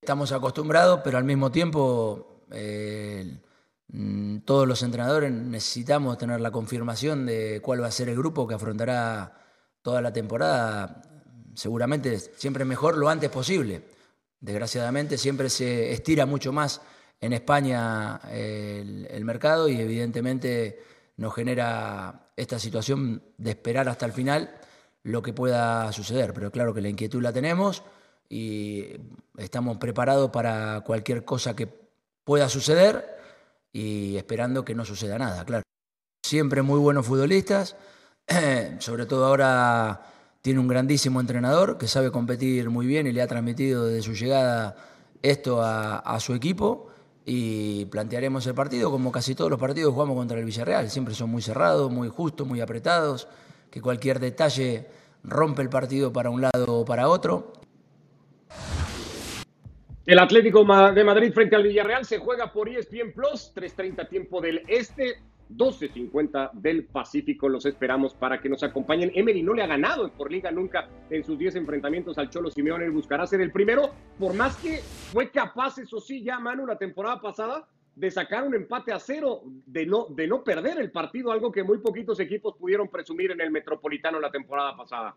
Estamos 0.00 0.32
acostumbrados, 0.32 1.00
pero 1.02 1.18
al 1.18 1.24
mismo 1.24 1.50
tiempo 1.50 2.44
Mm, 3.88 4.38
todos 4.40 4.66
los 4.66 4.82
entrenadores 4.82 5.30
necesitamos 5.32 6.18
tener 6.18 6.40
la 6.40 6.50
confirmación 6.50 7.26
de 7.26 7.60
cuál 7.62 7.82
va 7.82 7.86
a 7.86 7.90
ser 7.90 8.08
el 8.08 8.16
grupo 8.16 8.46
que 8.46 8.54
afrontará 8.54 9.32
toda 9.82 10.00
la 10.02 10.12
temporada. 10.12 11.02
Seguramente 11.54 12.18
siempre 12.18 12.64
mejor 12.64 12.96
lo 12.98 13.08
antes 13.08 13.30
posible. 13.30 13.84
Desgraciadamente 14.40 15.18
siempre 15.18 15.50
se 15.50 15.92
estira 15.92 16.26
mucho 16.26 16.52
más 16.52 16.80
en 17.20 17.32
España 17.32 18.20
el, 18.30 19.06
el 19.10 19.24
mercado 19.24 19.68
y 19.68 19.80
evidentemente 19.80 20.78
nos 21.16 21.34
genera 21.34 22.30
esta 22.36 22.58
situación 22.58 23.22
de 23.38 23.50
esperar 23.50 23.88
hasta 23.88 24.06
el 24.06 24.12
final 24.12 24.54
lo 25.02 25.22
que 25.22 25.32
pueda 25.32 25.90
suceder. 25.92 26.34
Pero 26.34 26.50
claro 26.50 26.74
que 26.74 26.80
la 26.80 26.88
inquietud 26.88 27.22
la 27.22 27.32
tenemos 27.32 27.82
y 28.28 28.84
estamos 29.38 29.78
preparados 29.78 30.30
para 30.30 30.82
cualquier 30.82 31.24
cosa 31.24 31.54
que 31.54 31.68
pueda 32.24 32.48
suceder 32.48 33.16
y 33.72 34.16
esperando 34.16 34.64
que 34.64 34.74
no 34.74 34.84
suceda 34.84 35.18
nada, 35.18 35.44
claro. 35.44 35.62
Siempre 36.24 36.62
muy 36.62 36.80
buenos 36.80 37.06
futbolistas, 37.06 37.76
sobre 38.80 39.06
todo 39.06 39.26
ahora 39.26 40.02
tiene 40.46 40.60
un 40.60 40.68
grandísimo 40.68 41.20
entrenador 41.20 41.76
que 41.76 41.88
sabe 41.88 42.12
competir 42.12 42.70
muy 42.70 42.86
bien 42.86 43.08
y 43.08 43.12
le 43.12 43.20
ha 43.20 43.26
transmitido 43.26 43.84
desde 43.84 44.02
su 44.02 44.12
llegada 44.12 44.76
esto 45.20 45.60
a, 45.60 46.20
su 46.20 46.34
equipo. 46.34 46.86
Y 47.24 47.86
plantearemos 47.86 48.46
el 48.46 48.54
partido 48.54 48.92
como 48.92 49.10
casi 49.10 49.34
todos 49.34 49.50
los 49.50 49.58
partidos 49.58 49.92
jugamos 49.92 50.14
contra 50.14 50.38
el 50.38 50.44
Villarreal, 50.44 50.88
siempre 50.88 51.14
son 51.14 51.30
muy 51.30 51.42
cerrados, 51.42 51.90
muy 51.90 52.08
justos, 52.08 52.46
muy 52.46 52.60
apretados, 52.60 53.26
que 53.72 53.80
cualquier 53.80 54.20
detalle 54.20 54.86
rompe 55.24 55.62
el 55.62 55.68
partido 55.68 56.12
para 56.12 56.30
un 56.30 56.42
lado 56.42 56.66
o 56.68 56.84
para 56.84 57.08
otro. 57.08 57.52
El 60.06 60.20
Atlético 60.20 60.60
de 60.60 61.02
Madrid 61.02 61.32
frente 61.32 61.56
al 61.56 61.64
Villarreal 61.64 62.04
se 62.04 62.18
juega 62.18 62.52
por 62.52 62.68
ESPN 62.68 63.10
Plus, 63.12 63.52
3.30 63.52 64.08
tiempo 64.08 64.40
del 64.40 64.62
Este, 64.68 65.16
12.50 65.50 66.52
del 66.52 66.84
Pacífico. 66.84 67.48
Los 67.48 67.66
esperamos 67.66 68.14
para 68.14 68.40
que 68.40 68.48
nos 68.48 68.62
acompañen. 68.62 69.12
Emery 69.14 69.42
no 69.42 69.54
le 69.54 69.62
ha 69.62 69.66
ganado 69.66 70.10
por 70.12 70.30
liga 70.30 70.50
nunca 70.50 70.88
en 71.10 71.24
sus 71.24 71.38
10 71.38 71.56
enfrentamientos 71.56 72.18
al 72.18 72.30
Cholo 72.30 72.50
Simeone. 72.50 72.88
Buscará 72.88 73.26
ser 73.26 73.40
el 73.40 73.52
primero, 73.52 73.90
por 74.18 74.34
más 74.34 74.56
que 74.56 74.78
fue 75.12 75.30
capaz, 75.30 75.78
eso 75.78 76.00
sí, 76.00 76.22
ya 76.22 76.38
Manu, 76.38 76.66
la 76.66 76.78
temporada 76.78 77.20
pasada, 77.20 77.66
de 77.94 78.10
sacar 78.10 78.46
un 78.46 78.54
empate 78.54 78.92
a 78.92 78.98
cero, 78.98 79.42
de 79.44 79.86
no, 79.86 80.06
de 80.10 80.26
no 80.26 80.44
perder 80.44 80.78
el 80.78 80.90
partido, 80.90 81.32
algo 81.32 81.50
que 81.50 81.62
muy 81.62 81.78
poquitos 81.78 82.20
equipos 82.20 82.54
pudieron 82.56 82.88
presumir 82.88 83.30
en 83.30 83.40
el 83.40 83.50
Metropolitano 83.50 84.20
la 84.20 84.30
temporada 84.30 84.76
pasada. 84.76 85.16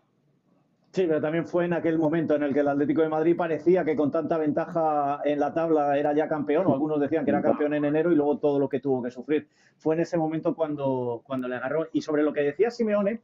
Sí, 0.92 1.04
pero 1.06 1.20
también 1.20 1.46
fue 1.46 1.66
en 1.66 1.72
aquel 1.72 1.98
momento 1.98 2.34
en 2.34 2.42
el 2.42 2.52
que 2.52 2.60
el 2.60 2.68
Atlético 2.68 3.02
de 3.02 3.08
Madrid 3.08 3.36
parecía 3.36 3.84
que 3.84 3.94
con 3.94 4.10
tanta 4.10 4.38
ventaja 4.38 5.20
en 5.24 5.38
la 5.38 5.54
tabla 5.54 5.96
era 5.96 6.12
ya 6.12 6.26
campeón, 6.26 6.66
o 6.66 6.72
algunos 6.72 6.98
decían 6.98 7.24
que 7.24 7.30
era 7.30 7.40
campeón 7.40 7.74
en 7.74 7.84
enero 7.84 8.10
y 8.10 8.16
luego 8.16 8.38
todo 8.38 8.58
lo 8.58 8.68
que 8.68 8.80
tuvo 8.80 9.00
que 9.00 9.12
sufrir. 9.12 9.46
Fue 9.78 9.94
en 9.94 10.00
ese 10.00 10.16
momento 10.16 10.56
cuando, 10.56 11.22
cuando 11.24 11.46
le 11.46 11.56
agarró. 11.56 11.86
Y 11.92 12.02
sobre 12.02 12.24
lo 12.24 12.32
que 12.32 12.42
decía 12.42 12.72
Simeone, 12.72 13.20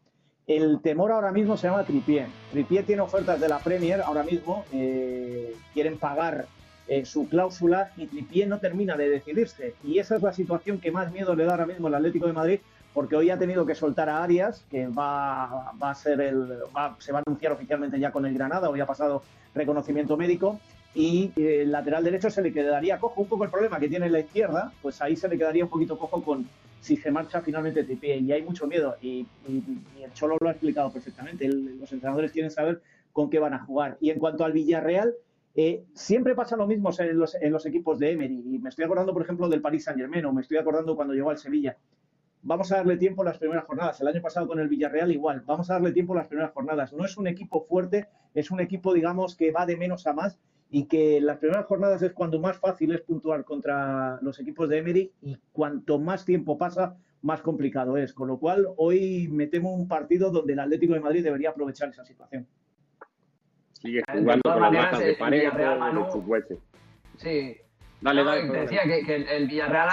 el 0.47 0.81
temor 0.81 1.11
ahora 1.11 1.33
mismo 1.33 1.57
se 1.57 1.67
llama 1.67 1.83
Tripié. 1.83 2.27
Tripié 2.53 2.85
tiene 2.85 3.03
ofertas 3.03 3.41
de 3.41 3.49
la 3.49 3.59
Premier 3.59 4.01
ahora 4.01 4.23
mismo, 4.23 4.65
eh, 4.73 5.53
quieren 5.75 5.99
pagar 5.99 6.47
eh, 6.87 7.05
su 7.05 7.29
cláusula 7.29 7.91
y 7.97 8.07
Tripié 8.07 8.47
no 8.47 8.61
termina 8.61 8.97
de 8.97 9.09
decidirse. 9.09 9.75
Y 9.83 9.99
esa 9.99 10.15
es 10.15 10.23
la 10.23 10.33
situación 10.33 10.79
que 10.79 10.93
más 10.93 11.13
miedo 11.13 11.35
le 11.35 11.45
da 11.45 11.53
ahora 11.53 11.67
mismo 11.67 11.89
al 11.89 11.97
Atlético 11.97 12.29
de 12.29 12.33
Madrid, 12.33 12.61
porque 12.97 13.15
hoy 13.15 13.29
ha 13.29 13.39
tenido 13.39 13.67
que 13.67 13.75
soltar 13.75 14.09
a 14.09 14.25
Arias, 14.25 14.65
que 14.71 14.89
va, 14.89 15.69
a 15.79 15.95
ser 15.95 16.19
el, 16.19 16.49
se 16.99 17.13
va 17.13 17.19
a 17.19 17.23
anunciar 17.27 17.53
oficialmente 17.53 18.01
ya 18.01 18.11
con 18.11 18.25
el 18.25 18.33
Granada, 18.33 18.71
hoy 18.71 18.81
ha 18.81 18.87
pasado 18.87 19.23
reconocimiento 19.55 20.17
médico, 20.17 20.59
y 20.95 21.31
eh, 21.37 21.61
el 21.61 21.73
lateral 21.73 22.05
derecho 22.05 22.31
se 22.31 22.41
le 22.41 22.55
quedaría 22.55 22.99
cojo. 22.99 23.21
Un 23.21 23.29
poco 23.29 23.45
el 23.45 23.51
problema 23.51 23.79
que 23.79 23.91
tiene 23.91 24.09
la 24.09 24.21
izquierda, 24.21 24.73
pues 24.81 25.03
ahí 25.03 25.15
se 25.15 25.29
le 25.29 25.37
quedaría 25.37 25.65
un 25.65 25.69
poquito 25.69 25.99
cojo 25.99 26.25
con 26.25 26.49
si 26.81 26.97
se 26.97 27.11
marcha 27.11 27.43
finalmente 27.43 27.85
Tripié, 27.85 28.17
y 28.17 28.33
hay 28.33 28.41
mucho 28.41 28.67
miedo, 28.67 28.97
y, 29.03 29.27
el 29.47 30.13
Cholo 30.15 30.39
lo 30.41 30.49
ha 30.49 30.53
explicado 30.53 30.91
perfectamente, 30.91 31.47
los 31.49 31.93
entrenadores 31.93 32.33
quieren 32.33 32.51
saber 32.51 32.81
con 33.13 33.29
qué 33.29 33.39
van 33.39 33.53
a 33.53 33.63
jugar. 33.63 33.99
Y 34.01 34.09
en 34.09 34.19
cuanto 34.19 34.43
al 34.43 34.53
Villarreal, 34.53 35.13
eh, 35.55 35.85
siempre 35.93 36.35
pasa 36.35 36.57
lo 36.57 36.67
mismo 36.67 36.91
en 36.99 37.19
los, 37.19 37.67
equipos 37.67 37.99
de 37.99 38.13
Emery. 38.13 38.59
Me 38.59 38.71
estoy 38.71 38.87
acordando, 38.87 39.13
por 39.13 39.21
ejemplo, 39.21 39.51
del 39.51 39.61
Paris 39.61 39.85
Saint 39.85 40.01
Germain, 40.01 40.25
o 40.25 40.33
me 40.33 40.41
estoy 40.41 40.57
acordando 40.57 40.97
cuando 40.97 41.13
llegó 41.13 41.29
al 41.29 41.37
Sevilla 41.37 41.77
vamos 42.47 42.71
a 42.71 42.77
darle 42.77 42.97
tiempo 42.97 43.23
a 43.23 43.25
las 43.25 43.39
primeras 43.39 43.65
jornadas. 43.65 44.01
El 44.01 44.09
año 44.09 44.23
pasado 44.23 44.47
con 44.47 44.61
el 44.61 44.69
Villarreal 44.69 45.11
igual, 45.11 45.43
vamos 45.45 45.69
a 45.69 45.75
darle 45.75 45.93
tiempo 45.93 46.13
a 46.15 46.17
las 46.17 46.29
primeras 46.29 46.53
jornadas. 46.53 46.93
No 46.93 47.05
es 47.05 47.17
un 47.17 47.27
equipo 47.27 47.61
fuerte, 47.65 48.09
es 48.35 48.51
un 48.51 48.61
equipo, 48.61 48.95
digamos, 48.95 49.35
que 49.35 49.51
va 49.51 49.67
de 49.67 49.77
menos 49.77 50.07
a 50.07 50.13
más 50.13 50.39
y 50.71 50.85
que 50.85 51.21
las 51.21 51.39
primeras 51.39 51.67
jornadas 51.67 52.03
es 52.03 52.13
cuando 52.13 52.41
más 52.41 52.59
fácil 52.59 52.93
es 52.93 53.01
puntuar 53.01 53.45
contra 53.45 54.21
los 54.23 54.39
equipos 54.39 54.69
de 54.69 54.79
Emery 54.79 55.13
y 55.23 55.37
cuanto 55.53 55.99
más 55.99 56.25
tiempo 56.25 56.57
pasa, 56.57 56.97
más 57.23 57.43
complicado 57.43 57.97
es. 57.97 58.13
Con 58.15 58.29
lo 58.29 58.39
cual, 58.39 58.69
hoy 58.77 59.29
me 59.29 59.49
temo 59.49 59.75
un 59.75 59.89
partido 59.89 60.31
donde 60.31 60.53
el 60.53 60.61
Atlético 60.61 60.95
de 60.95 61.01
Madrid 61.01 61.25
debería 61.25 61.51
aprovechar 61.51 61.89
esa 61.89 62.05
situación. 62.05 62.47
Sigue 63.73 64.03
jugando 64.09 64.43
con 64.43 64.73
las 64.73 64.99
de 64.99 65.15
pared, 65.15 65.49
Sí, 67.17 67.57
Dale, 67.99 68.25
decía 68.51 68.83
que, 68.83 69.27
el, 69.37 69.47
Villarreal 69.47 69.89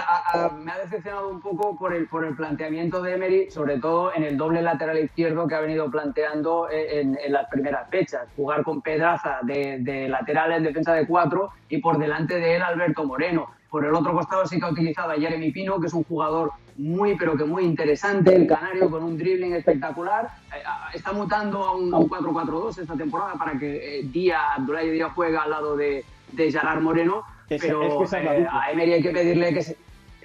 me 0.61 0.71
ha 0.71 0.77
decepcionado 0.79 1.29
un 1.29 1.39
poco 1.39 1.77
por 1.77 1.93
el, 1.93 2.07
por 2.07 2.25
el 2.25 2.35
planteamiento 2.35 3.01
de 3.01 3.13
Emery, 3.13 3.49
sobre 3.49 3.79
todo 3.79 4.13
en 4.13 4.23
el 4.23 4.35
doble 4.35 4.61
lateral 4.61 4.99
izquierdo 4.99 5.47
que 5.47 5.55
ha 5.55 5.61
venido 5.61 5.89
planteando 5.89 6.67
en, 6.69 7.17
las 7.29 7.47
primeras 7.49 7.89
fechas. 7.89 8.27
Jugar 8.35 8.63
con 8.63 8.81
Pedraza 8.81 9.39
de, 9.43 10.07
lateral 10.09 10.51
en 10.51 10.63
defensa 10.63 10.93
de 10.93 11.07
cuatro 11.07 11.51
y 11.69 11.77
por 11.77 11.97
delante 11.97 12.35
de 12.35 12.57
él 12.57 12.61
Alberto 12.61 13.05
Moreno. 13.05 13.49
Por 13.69 13.85
el 13.85 13.93
otro 13.95 14.13
costado 14.13 14.45
sí 14.45 14.59
que 14.59 14.65
ha 14.65 14.69
utilizado 14.69 15.11
a 15.11 15.15
Jeremy 15.15 15.51
Pino, 15.51 15.79
que 15.79 15.87
es 15.87 15.93
un 15.93 16.03
jugador 16.03 16.51
muy, 16.77 17.15
pero 17.15 17.37
que 17.37 17.45
muy 17.45 17.63
interesante, 17.63 18.35
el 18.35 18.47
canario 18.47 18.89
con 18.89 19.03
un 19.03 19.17
dribbling 19.17 19.53
espectacular. 19.53 20.29
Eh, 20.53 20.61
está 20.93 21.13
mutando 21.13 21.63
a 21.63 21.75
un, 21.75 21.91
4-4-2 21.91 22.79
esta 22.79 22.95
temporada 22.95 23.33
para 23.35 23.57
que 23.57 23.99
eh, 23.99 24.03
Díaz, 24.03 24.41
Abdoulaye 24.57 24.91
Díaz 24.91 25.11
juega 25.15 25.43
al 25.43 25.49
lado 25.49 25.75
de, 25.75 26.03
de 26.33 26.51
Gerard 26.51 26.81
Moreno 26.81 27.23
pero 27.47 28.03
eh, 28.03 28.47
a 28.51 28.71
Emery 28.71 28.93
hay 28.93 29.01
que 29.01 29.11
pedirle 29.11 29.53
que 29.53 29.59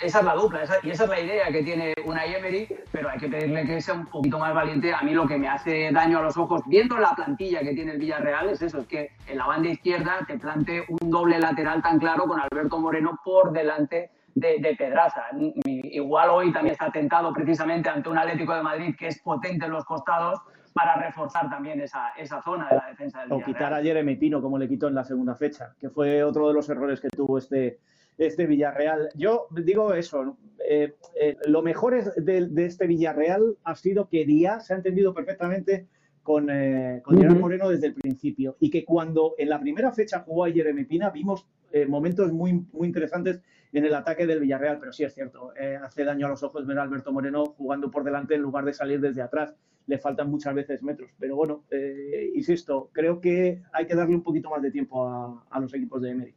esa 0.00 0.20
es 0.20 0.24
la 0.24 0.34
dupla, 0.34 0.62
y 0.82 0.90
esa 0.90 1.04
es 1.04 1.10
la 1.10 1.20
idea 1.20 1.46
que 1.50 1.62
tiene 1.62 1.94
una 2.04 2.24
Emery, 2.24 2.68
pero 2.92 3.10
hay 3.10 3.18
que 3.18 3.28
pedirle 3.28 3.66
que 3.66 3.80
sea 3.80 3.94
un 3.94 4.06
poquito 4.06 4.38
más 4.38 4.54
valiente. 4.54 4.94
A 4.94 5.02
mí 5.02 5.12
lo 5.12 5.26
que 5.26 5.36
me 5.36 5.48
hace 5.48 5.90
daño 5.92 6.18
a 6.18 6.22
los 6.22 6.36
ojos, 6.36 6.62
viendo 6.66 6.98
la 6.98 7.14
plantilla 7.16 7.60
que 7.60 7.74
tiene 7.74 7.92
el 7.92 7.98
Villarreal, 7.98 8.48
es 8.50 8.62
eso, 8.62 8.78
es 8.78 8.86
que 8.86 9.10
en 9.26 9.38
la 9.38 9.46
banda 9.46 9.68
izquierda 9.68 10.24
te 10.26 10.38
plante 10.38 10.84
un 10.88 11.10
doble 11.10 11.38
lateral 11.40 11.82
tan 11.82 11.98
claro 11.98 12.26
con 12.26 12.40
Alberto 12.40 12.78
Moreno 12.78 13.18
por 13.24 13.52
delante 13.52 14.10
de, 14.34 14.76
Pedraza. 14.78 15.24
Igual 15.64 16.30
hoy 16.30 16.52
también 16.52 16.72
está 16.72 16.92
tentado 16.92 17.32
precisamente 17.32 17.88
ante 17.88 18.08
un 18.08 18.18
Atlético 18.18 18.54
de 18.54 18.62
Madrid 18.62 18.94
que 18.96 19.08
es 19.08 19.20
potente 19.20 19.66
en 19.66 19.72
los 19.72 19.84
costados 19.84 20.40
para 20.78 20.94
reforzar 20.94 21.50
también 21.50 21.80
esa, 21.80 22.10
esa 22.16 22.40
zona 22.40 22.68
de 22.68 22.76
la 22.76 22.86
defensa 22.86 23.22
del 23.22 23.32
O 23.32 23.42
quitar 23.42 23.74
a 23.74 23.82
Jeremy 23.82 24.14
Pino 24.14 24.40
como 24.40 24.58
le 24.58 24.68
quitó 24.68 24.86
en 24.86 24.94
la 24.94 25.02
segunda 25.02 25.34
fecha, 25.34 25.74
que 25.80 25.90
fue 25.90 26.22
otro 26.22 26.46
de 26.46 26.54
los 26.54 26.68
errores 26.68 27.00
que 27.00 27.08
tuvo 27.08 27.38
este, 27.38 27.80
este 28.16 28.46
Villarreal. 28.46 29.08
Yo 29.16 29.48
digo 29.50 29.92
eso, 29.92 30.36
eh, 30.64 30.94
eh, 31.20 31.36
lo 31.46 31.62
mejor 31.62 32.14
de, 32.14 32.64
este 32.64 32.86
Villarreal 32.86 33.56
ha 33.64 33.74
sido 33.74 34.08
que 34.08 34.24
Díaz 34.24 34.68
se 34.68 34.74
ha 34.74 34.76
entendido 34.76 35.12
perfectamente 35.12 35.88
con, 36.22 36.48
eh, 36.48 37.02
con 37.04 37.18
Gerard 37.18 37.40
Moreno 37.40 37.70
desde 37.70 37.88
el 37.88 37.94
principio 37.94 38.56
y 38.60 38.70
que 38.70 38.84
cuando 38.84 39.34
en 39.36 39.48
la 39.48 39.58
primera 39.58 39.90
fecha 39.90 40.20
jugó 40.20 40.44
a 40.44 40.52
Jeremy 40.52 40.84
Pina 40.84 41.10
vimos 41.10 41.48
momentos 41.88 42.32
muy, 42.32 42.64
muy 42.72 42.86
interesantes 42.86 43.42
en 43.72 43.84
el 43.84 43.94
ataque 43.94 44.26
del 44.26 44.40
Villarreal, 44.40 44.78
pero 44.78 44.92
sí 44.92 45.04
es 45.04 45.14
cierto, 45.14 45.52
hace 45.82 46.04
daño 46.04 46.26
a 46.26 46.30
los 46.30 46.42
ojos 46.42 46.66
ver 46.66 46.78
a 46.78 46.82
Alberto 46.82 47.12
Moreno 47.12 47.44
jugando 47.44 47.90
por 47.90 48.04
delante 48.04 48.34
en 48.34 48.42
lugar 48.42 48.64
de 48.64 48.72
salir 48.72 49.00
desde 49.00 49.22
atrás 49.22 49.54
le 49.88 49.98
faltan 49.98 50.30
muchas 50.30 50.54
veces 50.54 50.82
metros. 50.82 51.10
Pero 51.18 51.34
bueno, 51.34 51.64
eh, 51.70 52.30
insisto, 52.34 52.90
creo 52.92 53.20
que 53.20 53.62
hay 53.72 53.86
que 53.86 53.94
darle 53.94 54.14
un 54.14 54.22
poquito 54.22 54.50
más 54.50 54.62
de 54.62 54.70
tiempo 54.70 55.08
a, 55.50 55.60
los 55.60 55.74
equipos 55.74 56.02
de 56.02 56.10
Emery. 56.10 56.34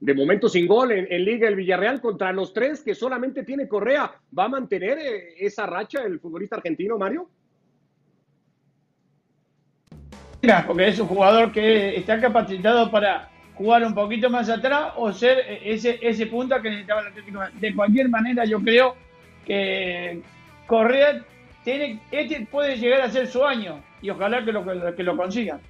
De 0.00 0.14
momento 0.14 0.48
sin 0.48 0.68
gol 0.68 0.92
en, 0.92 1.24
Liga 1.24 1.48
el 1.48 1.56
Villarreal 1.56 2.00
contra 2.00 2.32
los 2.32 2.54
tres 2.54 2.82
que 2.82 2.94
solamente 2.94 3.42
tiene 3.42 3.66
Correa. 3.66 4.12
¿Va 4.36 4.44
a 4.44 4.48
mantener 4.48 4.98
eh, 4.98 5.34
esa 5.44 5.66
racha 5.66 6.04
el 6.04 6.20
futbolista 6.20 6.56
argentino, 6.56 6.96
Mario? 6.96 7.28
Mira, 10.40 10.64
porque 10.64 10.86
es 10.86 11.00
un 11.00 11.08
jugador 11.08 11.50
que 11.50 11.96
está 11.96 12.20
capacitado 12.20 12.88
para 12.92 13.28
jugar 13.58 13.84
un 13.84 13.92
poquito 13.92 14.30
más 14.30 14.48
atrás 14.48 14.92
o 14.96 15.12
ser 15.12 15.38
ese, 15.64 15.98
ese 16.00 16.26
punta 16.26 16.62
que 16.62 16.70
necesitaba 16.70 17.00
el 17.02 17.08
Atlético. 17.08 17.40
De 17.54 17.74
cualquier 17.74 18.08
manera, 18.08 18.44
yo 18.44 18.60
creo 18.60 18.94
que 19.44 20.22
Correa 20.66 21.24
este 21.66 22.46
puede 22.50 22.76
llegar 22.76 23.02
a 23.02 23.10
ser 23.10 23.26
su 23.26 23.44
año 23.44 23.82
y 24.00 24.10
ojalá 24.10 24.44
que 24.44 24.52
lo, 24.52 24.64
que 24.94 25.02
lo 25.02 25.16
consiga. 25.16 25.60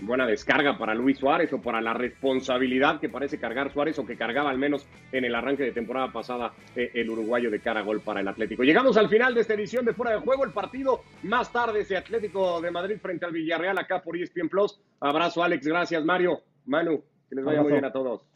Buena 0.00 0.26
descarga 0.26 0.78
para 0.78 0.94
Luis 0.94 1.18
Suárez 1.18 1.52
o 1.52 1.60
para 1.60 1.80
la 1.80 1.92
responsabilidad 1.92 3.00
que 3.00 3.08
parece 3.08 3.40
cargar 3.40 3.72
Suárez 3.72 3.98
o 3.98 4.06
que 4.06 4.16
cargaba 4.16 4.48
al 4.48 4.58
menos 4.58 4.86
en 5.10 5.24
el 5.24 5.34
arranque 5.34 5.64
de 5.64 5.72
temporada 5.72 6.12
pasada 6.12 6.52
eh, 6.76 6.92
el 6.94 7.10
uruguayo 7.10 7.50
de 7.50 7.58
cara 7.58 7.80
a 7.80 7.82
gol 7.82 8.00
para 8.00 8.20
el 8.20 8.28
Atlético. 8.28 8.62
Llegamos 8.62 8.96
al 8.96 9.08
final 9.08 9.34
de 9.34 9.40
esta 9.40 9.54
edición 9.54 9.84
de 9.84 9.94
Fuera 9.94 10.12
de 10.12 10.20
Juego, 10.20 10.44
el 10.44 10.52
partido 10.52 11.02
más 11.24 11.52
tarde 11.52 11.80
ese 11.80 11.96
Atlético 11.96 12.60
de 12.60 12.70
Madrid 12.70 12.98
frente 13.02 13.26
al 13.26 13.32
Villarreal 13.32 13.76
acá 13.78 14.00
por 14.00 14.16
ESPN 14.16 14.48
Plus. 14.48 14.80
Abrazo 15.00 15.42
Alex, 15.42 15.66
gracias 15.66 16.04
Mario, 16.04 16.42
Manu, 16.68 17.02
que 17.28 17.34
les 17.34 17.44
vaya 17.44 17.62
muy 17.62 17.72
bien 17.72 17.84
a 17.84 17.92
todos. 17.92 18.27